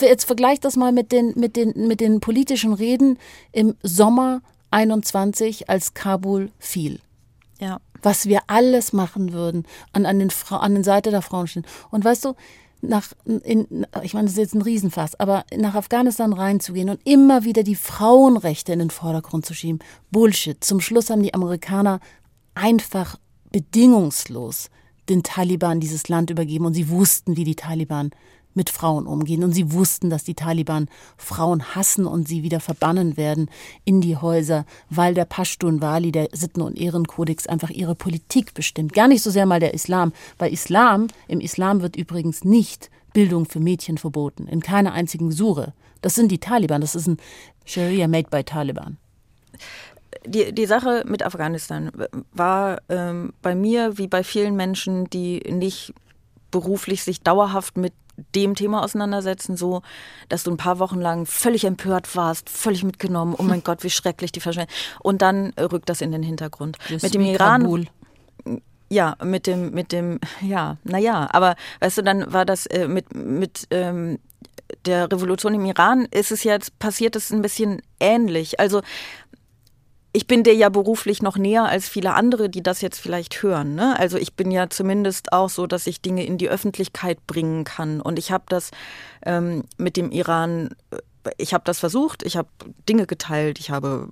[0.00, 3.18] Jetzt vergleicht das mal mit den, mit den, mit den politischen Reden
[3.52, 7.00] im Sommer 21, als Kabul fiel
[7.60, 7.80] ja.
[8.02, 11.66] was wir alles machen würden, an, an, den, Fra an den Seite der Frauen stehen.
[11.90, 12.34] Und weißt du,
[12.80, 17.44] nach, in, ich meine, das ist jetzt ein Riesenfass, aber nach Afghanistan reinzugehen und immer
[17.44, 20.62] wieder die Frauenrechte in den Vordergrund zu schieben, Bullshit.
[20.62, 22.00] Zum Schluss haben die Amerikaner
[22.54, 23.18] einfach
[23.50, 24.70] bedingungslos
[25.08, 28.10] den Taliban dieses Land übergeben und sie wussten, wie die Taliban
[28.58, 29.42] mit Frauen umgehen.
[29.42, 33.48] Und sie wussten, dass die Taliban Frauen hassen und sie wieder verbannen werden
[33.86, 38.92] in die Häuser, weil der Pashtun Wali, der Sitten- und Ehrenkodex, einfach ihre Politik bestimmt.
[38.92, 43.46] Gar nicht so sehr mal der Islam, weil Islam, im Islam wird übrigens nicht Bildung
[43.46, 45.72] für Mädchen verboten, in keiner einzigen Sure.
[46.02, 47.16] Das sind die Taliban, das ist ein
[47.64, 48.98] Sharia made by Taliban
[50.26, 51.90] die, die Sache mit Afghanistan
[52.32, 55.94] war ähm, bei mir wie bei vielen Menschen, die nicht
[56.50, 57.92] beruflich sich dauerhaft mit
[58.34, 59.82] dem Thema auseinandersetzen, so,
[60.28, 63.90] dass du ein paar Wochen lang völlig empört warst, völlig mitgenommen, oh mein Gott, wie
[63.90, 64.74] schrecklich die Verschwendung.
[65.00, 66.78] Und dann rückt das in den Hintergrund.
[66.90, 67.62] Das mit dem Iran.
[67.62, 67.86] Kabul.
[68.90, 73.14] Ja, mit dem, mit dem, ja, naja, aber weißt du, dann war das äh, mit,
[73.14, 74.18] mit ähm,
[74.86, 78.60] der Revolution im Iran ist es jetzt passiert es ein bisschen ähnlich.
[78.60, 78.82] Also
[80.12, 83.74] ich bin dir ja beruflich noch näher als viele andere, die das jetzt vielleicht hören.
[83.74, 83.98] Ne?
[83.98, 88.00] Also ich bin ja zumindest auch so, dass ich Dinge in die Öffentlichkeit bringen kann.
[88.00, 88.70] Und ich habe das
[89.24, 92.48] ähm, mit dem Iran, äh, ich habe das versucht, ich habe
[92.88, 94.08] Dinge geteilt, ich habe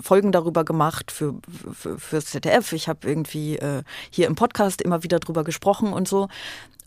[0.00, 1.34] Folgen darüber gemacht für,
[1.72, 2.72] für fürs ZDF.
[2.72, 6.28] Ich habe irgendwie äh, hier im Podcast immer wieder drüber gesprochen und so.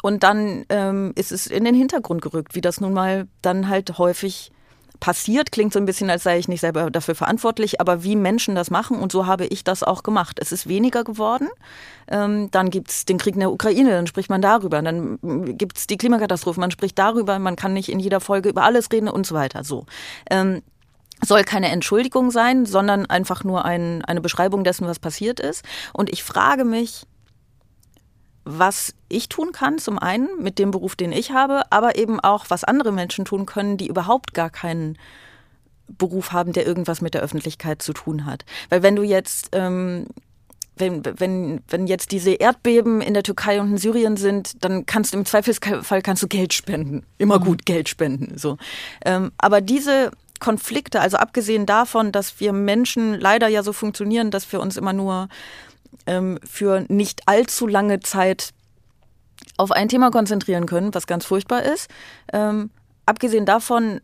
[0.02, 3.98] Und dann ähm, ist es in den Hintergrund gerückt, wie das nun mal dann halt
[3.98, 4.52] häufig
[5.00, 5.52] passiert.
[5.52, 8.70] Klingt so ein bisschen, als sei ich nicht selber dafür verantwortlich, aber wie Menschen das
[8.70, 10.40] machen und so habe ich das auch gemacht.
[10.42, 11.48] Es ist weniger geworden.
[12.08, 14.82] Ähm, dann gibt es den Krieg in der Ukraine, dann spricht man darüber.
[14.82, 15.20] Dann
[15.58, 17.40] gibt es die Klimakatastrophe, man spricht darüber.
[17.40, 19.64] Man kann nicht in jeder Folge über alles reden und so weiter.
[19.64, 19.86] So.
[20.30, 20.62] Ähm,
[21.22, 25.66] soll keine Entschuldigung sein, sondern einfach nur ein, eine Beschreibung dessen, was passiert ist.
[25.94, 27.04] Und ich frage mich,
[28.50, 32.46] was ich tun kann, zum einen mit dem Beruf, den ich habe, aber eben auch,
[32.50, 34.98] was andere Menschen tun können, die überhaupt gar keinen
[35.88, 38.46] Beruf haben, der irgendwas mit der Öffentlichkeit zu tun hat.
[38.70, 40.08] Weil wenn du jetzt, ähm,
[40.76, 45.14] wenn, wenn, wenn jetzt diese Erdbeben in der Türkei und in Syrien sind, dann kannst
[45.14, 47.06] du im Zweifelsfall kannst du Geld spenden.
[47.18, 47.44] Immer mhm.
[47.44, 48.38] gut Geld spenden.
[48.38, 48.58] So.
[49.06, 54.52] Ähm, aber diese Konflikte, also abgesehen davon, dass wir Menschen leider ja so funktionieren, dass
[54.52, 55.28] wir uns immer nur
[56.06, 58.52] ähm, für nicht allzu lange Zeit
[59.58, 61.90] auf ein Thema konzentrieren können, was ganz furchtbar ist.
[62.32, 62.70] Ähm,
[63.06, 64.02] abgesehen davon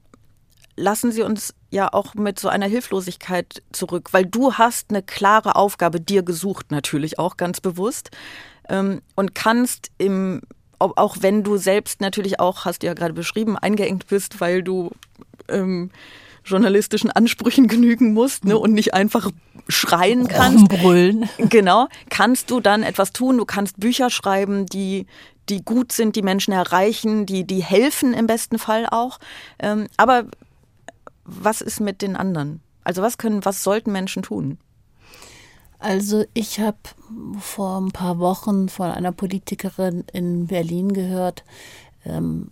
[0.76, 5.56] lassen sie uns ja auch mit so einer Hilflosigkeit zurück, weil du hast eine klare
[5.56, 8.12] Aufgabe dir gesucht, natürlich auch ganz bewusst
[8.70, 10.42] ähm, und kannst im
[10.78, 14.92] auch wenn du selbst natürlich auch, hast du ja gerade beschrieben, eingeengt bist, weil du
[15.48, 15.90] ähm,
[16.46, 19.32] journalistischen Ansprüchen genügen musst ne, und nicht einfach
[19.68, 20.70] schreien kannst.
[20.70, 21.28] Brüllen.
[21.38, 23.38] Genau, kannst du dann etwas tun.
[23.38, 25.06] Du kannst Bücher schreiben, die
[25.50, 29.20] die gut sind, die Menschen erreichen, die die helfen im besten Fall auch.
[29.60, 30.26] Ähm, aber
[31.24, 32.62] was ist mit den anderen?
[32.84, 34.58] Also was können, was sollten Menschen tun?
[35.80, 36.78] Also ich habe
[37.40, 41.44] vor ein paar Wochen von einer Politikerin in Berlin gehört,
[42.06, 42.50] ähm,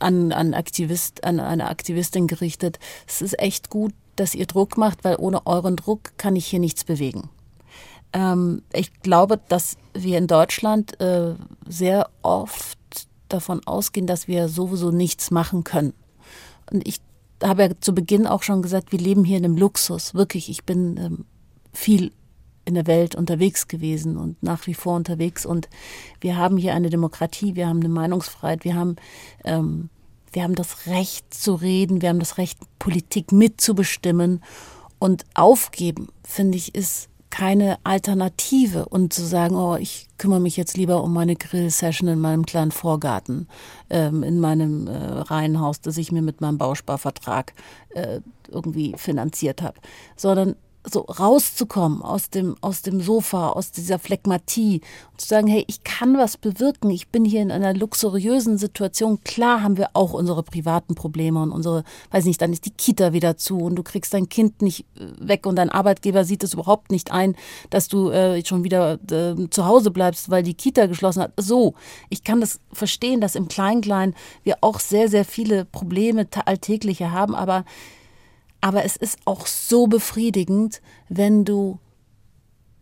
[0.00, 2.78] an, an, Aktivist, an eine Aktivistin gerichtet.
[3.06, 6.60] Es ist echt gut, dass ihr Druck macht, weil ohne euren Druck kann ich hier
[6.60, 7.28] nichts bewegen.
[8.12, 11.34] Ähm, ich glaube, dass wir in Deutschland äh,
[11.66, 12.78] sehr oft
[13.28, 15.94] davon ausgehen, dass wir sowieso nichts machen können.
[16.70, 17.00] Und ich
[17.42, 20.14] habe ja zu Beginn auch schon gesagt, wir leben hier in einem Luxus.
[20.14, 21.24] Wirklich, ich bin ähm,
[21.72, 22.12] viel
[22.64, 25.44] in der Welt unterwegs gewesen und nach wie vor unterwegs.
[25.44, 25.68] Und
[26.20, 28.96] wir haben hier eine Demokratie, wir haben eine Meinungsfreiheit, wir haben,
[29.44, 29.90] ähm,
[30.32, 34.42] wir haben das Recht zu reden, wir haben das Recht, Politik mitzubestimmen.
[34.98, 40.76] Und aufgeben, finde ich, ist keine Alternative und zu sagen, oh, ich kümmere mich jetzt
[40.76, 43.48] lieber um meine Grill-Session in meinem kleinen Vorgarten,
[43.90, 47.52] ähm, in meinem äh, Reihenhaus, das ich mir mit meinem Bausparvertrag
[47.90, 49.80] äh, irgendwie finanziert habe,
[50.14, 50.54] sondern
[50.90, 54.82] so rauszukommen aus dem, aus dem Sofa, aus dieser Phlegmatie
[55.12, 56.90] und zu sagen, hey, ich kann was bewirken.
[56.90, 59.22] Ich bin hier in einer luxuriösen Situation.
[59.24, 63.12] Klar haben wir auch unsere privaten Probleme und unsere, weiß nicht, dann ist die Kita
[63.12, 66.52] wieder zu und du kriegst dein Kind nicht äh, weg und dein Arbeitgeber sieht es
[66.52, 67.34] überhaupt nicht ein,
[67.70, 71.32] dass du äh, schon wieder äh, zu Hause bleibst, weil die Kita geschlossen hat.
[71.38, 71.74] So,
[72.10, 77.34] ich kann das verstehen, dass im Klein-Klein wir auch sehr, sehr viele Probleme alltägliche haben,
[77.34, 77.64] aber
[78.64, 81.80] aber es ist auch so befriedigend, wenn du,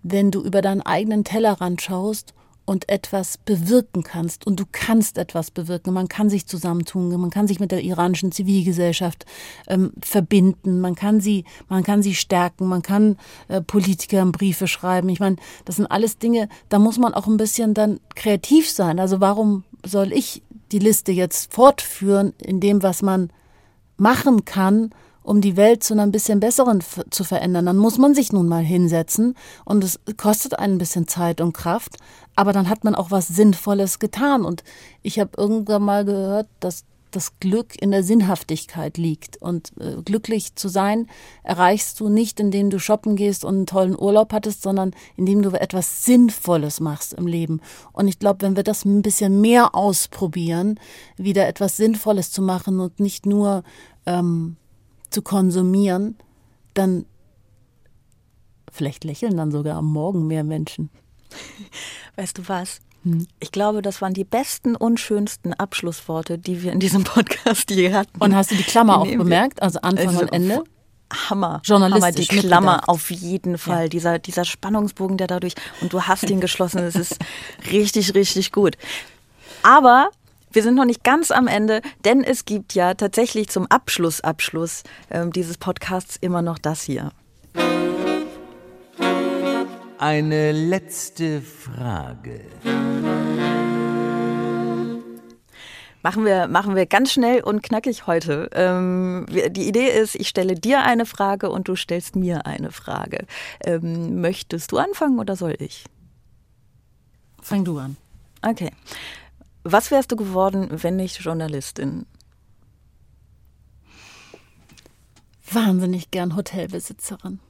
[0.05, 4.47] wenn du über deinen eigenen Tellerrand schaust und etwas bewirken kannst.
[4.47, 5.93] Und du kannst etwas bewirken.
[5.93, 9.27] Man kann sich zusammentun, man kann sich mit der iranischen Zivilgesellschaft
[9.67, 13.17] ähm, verbinden, man kann sie, man kann sie stärken, man kann
[13.49, 15.09] äh, Politikern Briefe schreiben.
[15.09, 19.01] Ich meine, das sind alles Dinge, da muss man auch ein bisschen dann kreativ sein.
[19.01, 23.31] Also warum soll ich die Liste jetzt fortführen in dem, was man
[23.97, 24.91] machen kann,
[25.23, 28.49] um die Welt zu einer ein bisschen besseren zu verändern, dann muss man sich nun
[28.49, 31.99] mal hinsetzen und es kostet einen ein bisschen Zeit und Kraft,
[32.35, 34.45] aber dann hat man auch was Sinnvolles getan.
[34.45, 34.65] Und
[35.03, 39.37] ich habe irgendwann mal gehört, dass das Glück in der Sinnhaftigkeit liegt.
[39.37, 41.09] Und äh, glücklich zu sein
[41.43, 45.51] erreichst du nicht, indem du shoppen gehst und einen tollen Urlaub hattest, sondern indem du
[45.51, 47.61] etwas Sinnvolles machst im Leben.
[47.93, 50.81] Und ich glaube, wenn wir das ein bisschen mehr ausprobieren,
[51.19, 53.63] wieder etwas Sinnvolles zu machen und nicht nur
[54.07, 54.57] ähm,
[55.13, 56.17] zu konsumieren,
[56.75, 57.07] dann
[58.71, 60.91] vielleicht lächeln dann sogar am Morgen mehr Menschen.
[62.17, 62.81] Weißt du was?
[63.05, 63.27] Hm.
[63.41, 67.93] Ich glaube, das waren die besten und schönsten Abschlussworte, die wir in diesem Podcast je
[67.93, 68.19] hatten.
[68.21, 69.63] Und hast du die Klammer auch bemerkt?
[69.63, 70.65] Also Anfang Also, und Ende?
[71.29, 71.61] Hammer.
[71.65, 73.91] Journalistisch Hammer, die Klammer auf jeden Fall.
[73.91, 77.19] Dieser, dieser Spannungsbogen, der dadurch, und du hast ihn geschlossen, es ist
[77.71, 78.77] richtig, richtig gut.
[79.63, 80.11] Aber
[80.53, 84.83] wir sind noch nicht ganz am Ende, denn es gibt ja tatsächlich zum Abschluss, Abschluss
[85.11, 87.11] ähm, dieses Podcasts immer noch das hier.
[89.99, 92.41] Eine letzte Frage.
[96.03, 98.51] Machen wir, machen wir ganz schnell und knackig heute.
[98.53, 103.27] Ähm, die Idee ist, ich stelle dir eine Frage und du stellst mir eine Frage.
[103.65, 105.85] Ähm, möchtest du anfangen oder soll ich?
[107.41, 107.97] Fang du an.
[108.43, 108.73] Okay.
[109.65, 112.07] Was wärst du geworden, wenn nicht Journalistin?
[115.51, 117.41] Wahnsinnig gern Hotelbesitzerin.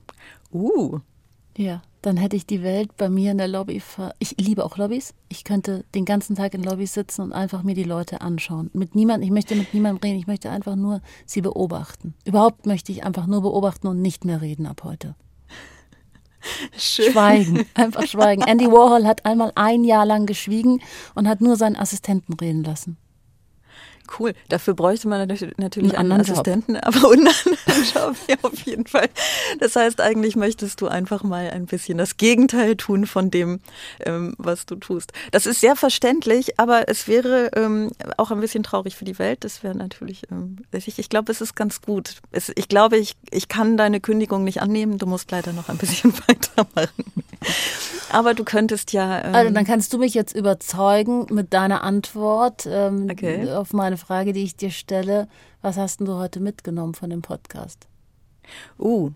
[0.53, 1.01] Uh,
[1.57, 4.15] Ja, dann hätte ich die Welt bei mir in der Lobby ver.
[4.19, 5.15] Ich liebe auch Lobbys.
[5.29, 8.71] Ich könnte den ganzen Tag in Lobbys sitzen und einfach mir die Leute anschauen.
[8.73, 12.15] Mit niemand, ich möchte mit niemandem reden, ich möchte einfach nur sie beobachten.
[12.25, 15.15] Überhaupt möchte ich einfach nur beobachten und nicht mehr reden ab heute.
[16.77, 18.43] Schweigen, einfach schweigen.
[18.43, 20.81] Andy Warhol hat einmal ein Jahr lang geschwiegen
[21.15, 22.97] und hat nur seinen Assistenten reden lassen.
[24.19, 24.35] Cool.
[24.49, 26.47] Dafür bräuchte man natürlich Einen einen, anderen Job.
[26.47, 29.09] Assistenten, aber einen anderen Job, ja, auf jeden Fall.
[29.61, 33.61] Das heißt, eigentlich möchtest du einfach mal ein bisschen das Gegenteil tun von dem,
[34.01, 35.13] ähm, was du tust.
[35.31, 39.45] Das ist sehr verständlich, aber es wäre ähm, auch ein bisschen traurig für die Welt.
[39.45, 42.17] Das wäre natürlich, ähm, ich, ich glaube, es ist ganz gut.
[42.31, 44.99] Es, ich glaube, ich, ich kann deine Kündigung nicht annehmen.
[44.99, 47.05] Du musst leider noch ein bisschen weitermachen.
[48.11, 49.25] Aber du könntest ja.
[49.25, 53.51] Ähm, Also dann kannst du mich jetzt überzeugen mit deiner Antwort ähm, Okay.
[53.51, 55.29] auf meine Frage, die ich dir stelle.
[55.61, 57.87] Was hast du heute mitgenommen von dem Podcast?
[58.79, 59.11] Uh.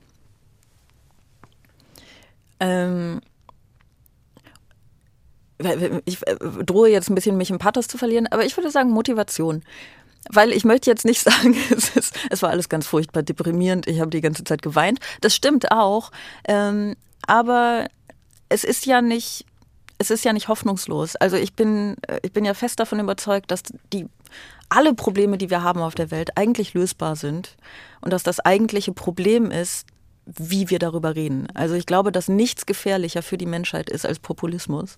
[2.61, 3.21] Ähm.
[6.05, 8.91] Ich äh, drohe jetzt ein bisschen, mich im Pathos zu verlieren, aber ich würde sagen
[8.91, 9.63] Motivation.
[10.31, 14.01] Weil ich möchte jetzt nicht sagen, es, ist, es war alles ganz furchtbar deprimierend, ich
[14.01, 15.01] habe die ganze Zeit geweint.
[15.21, 16.13] Das stimmt auch.
[16.47, 16.95] Ähm,
[17.27, 17.89] aber
[18.49, 19.46] es ist ja nicht,
[19.99, 21.17] es ist ja nicht hoffnungslos.
[21.17, 24.07] Also ich bin, äh, ich bin ja fest davon überzeugt, dass die
[24.69, 27.57] alle Probleme, die wir haben auf der Welt, eigentlich lösbar sind.
[28.01, 29.87] Und dass das eigentliche Problem ist,
[30.27, 31.47] wie wir darüber reden.
[31.55, 34.97] Also ich glaube, dass nichts gefährlicher für die Menschheit ist als Populismus.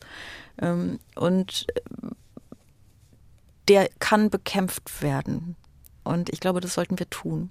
[0.60, 1.66] Ähm, Und
[3.68, 5.56] der kann bekämpft werden.
[6.02, 7.50] Und ich glaube, das sollten wir tun.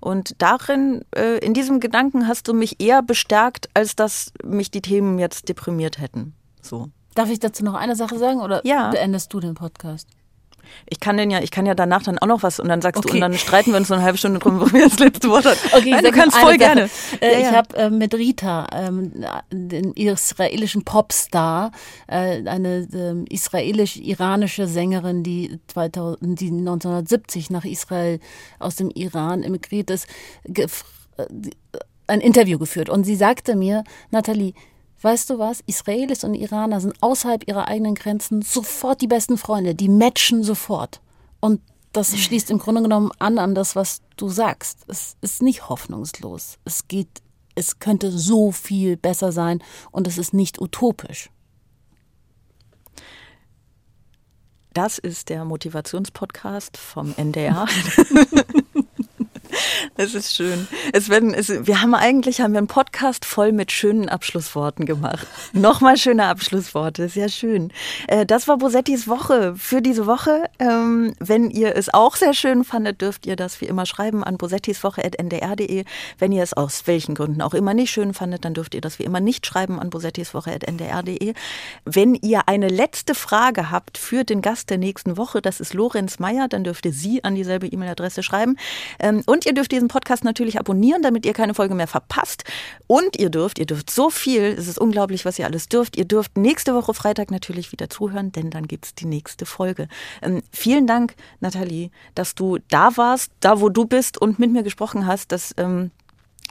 [0.00, 4.80] Und darin, äh, in diesem Gedanken hast du mich eher bestärkt, als dass mich die
[4.80, 6.32] Themen jetzt deprimiert hätten.
[6.68, 6.88] So.
[7.14, 8.90] Darf ich dazu noch eine Sache sagen oder Ja.
[8.90, 10.06] beendest du den Podcast?
[10.86, 13.02] Ich kann den ja, ich kann ja danach dann auch noch was und dann sagst
[13.02, 13.16] du Okay.
[13.16, 15.56] und dann streiten wir uns so eine halbe Stunde drum, wer das letzte Wort hat.
[15.72, 16.58] Okay, Nein, du kannst voll Sache.
[16.58, 16.90] gerne.
[17.20, 17.52] Äh, Ja, ich ja.
[17.52, 19.12] habe äh, mit Rita, ähm,
[19.50, 21.72] den israelischen Popstar,
[22.06, 28.20] äh, eine ähm, israelisch-iranische Sängerin, die, 2000, die 1970 nach Israel
[28.58, 30.06] aus dem Iran emigriert ist,
[30.44, 30.66] äh,
[32.08, 32.88] ein Interview geführt.
[32.90, 34.52] Und sie sagte mir, Nathalie,
[35.00, 35.62] Weißt du was?
[35.66, 39.74] Israelis und Iraner sind außerhalb ihrer eigenen Grenzen sofort die besten Freunde.
[39.74, 41.00] Die matchen sofort.
[41.40, 41.60] Und
[41.92, 44.84] das schließt im Grunde genommen an an das, was du sagst.
[44.88, 46.58] Es ist nicht hoffnungslos.
[46.64, 47.22] Es geht,
[47.54, 51.30] es könnte so viel besser sein und es ist nicht utopisch.
[54.74, 57.66] Das ist der Motivationspodcast vom NDR.
[59.96, 60.68] Es ist schön.
[60.92, 65.26] Es werden, es, wir haben eigentlich haben wir einen Podcast voll mit schönen Abschlussworten gemacht.
[65.52, 67.72] Nochmal schöne Abschlussworte, sehr schön.
[68.06, 70.44] Äh, Das war Bosettis Woche für diese Woche.
[70.58, 74.36] Ähm, Wenn ihr es auch sehr schön fandet, dürft ihr das wie immer schreiben an
[74.38, 75.84] bosettiswoche.ndr.de.
[76.18, 78.98] Wenn ihr es aus welchen Gründen auch immer nicht schön fandet, dann dürft ihr das
[78.98, 81.34] wie immer nicht schreiben an bosettiswoche.ndr.de.
[81.84, 86.18] Wenn ihr eine letzte Frage habt für den Gast der nächsten Woche, das ist Lorenz
[86.18, 88.56] Meyer, dann dürft ihr sie an dieselbe E-Mail-Adresse schreiben.
[88.98, 92.44] Ähm, Und ihr dürft diesen Podcast natürlich abonnieren, damit ihr keine Folge mehr verpasst.
[92.86, 95.96] Und ihr dürft, ihr dürft so viel, es ist unglaublich, was ihr alles dürft.
[95.96, 99.88] Ihr dürft nächste Woche Freitag natürlich wieder zuhören, denn dann gibt's die nächste Folge.
[100.22, 104.62] Ähm, vielen Dank, Nathalie, dass du da warst, da wo du bist und mit mir
[104.62, 105.32] gesprochen hast.
[105.32, 105.90] Das ähm,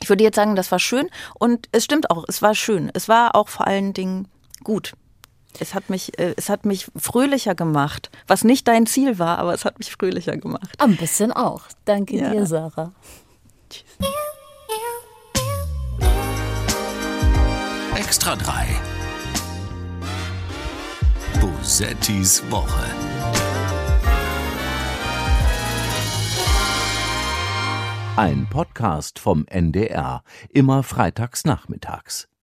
[0.02, 2.92] ich würde jetzt sagen, das war schön und es stimmt auch, es war schön.
[2.94, 4.28] Es war auch vor allen Dingen
[4.64, 4.94] gut.
[5.60, 9.54] Es hat mich, äh, es hat mich fröhlicher gemacht, was nicht dein Ziel war, aber
[9.54, 10.70] es hat mich fröhlicher gemacht.
[10.78, 11.64] Ein bisschen auch.
[11.86, 12.30] Danke Ja.
[12.32, 12.92] dir, Sarah.
[17.96, 18.68] Extra 3.
[21.42, 22.86] Bosettis Woche.
[28.16, 32.27] Ein Podcast vom NDR, immer freitags nachmittags.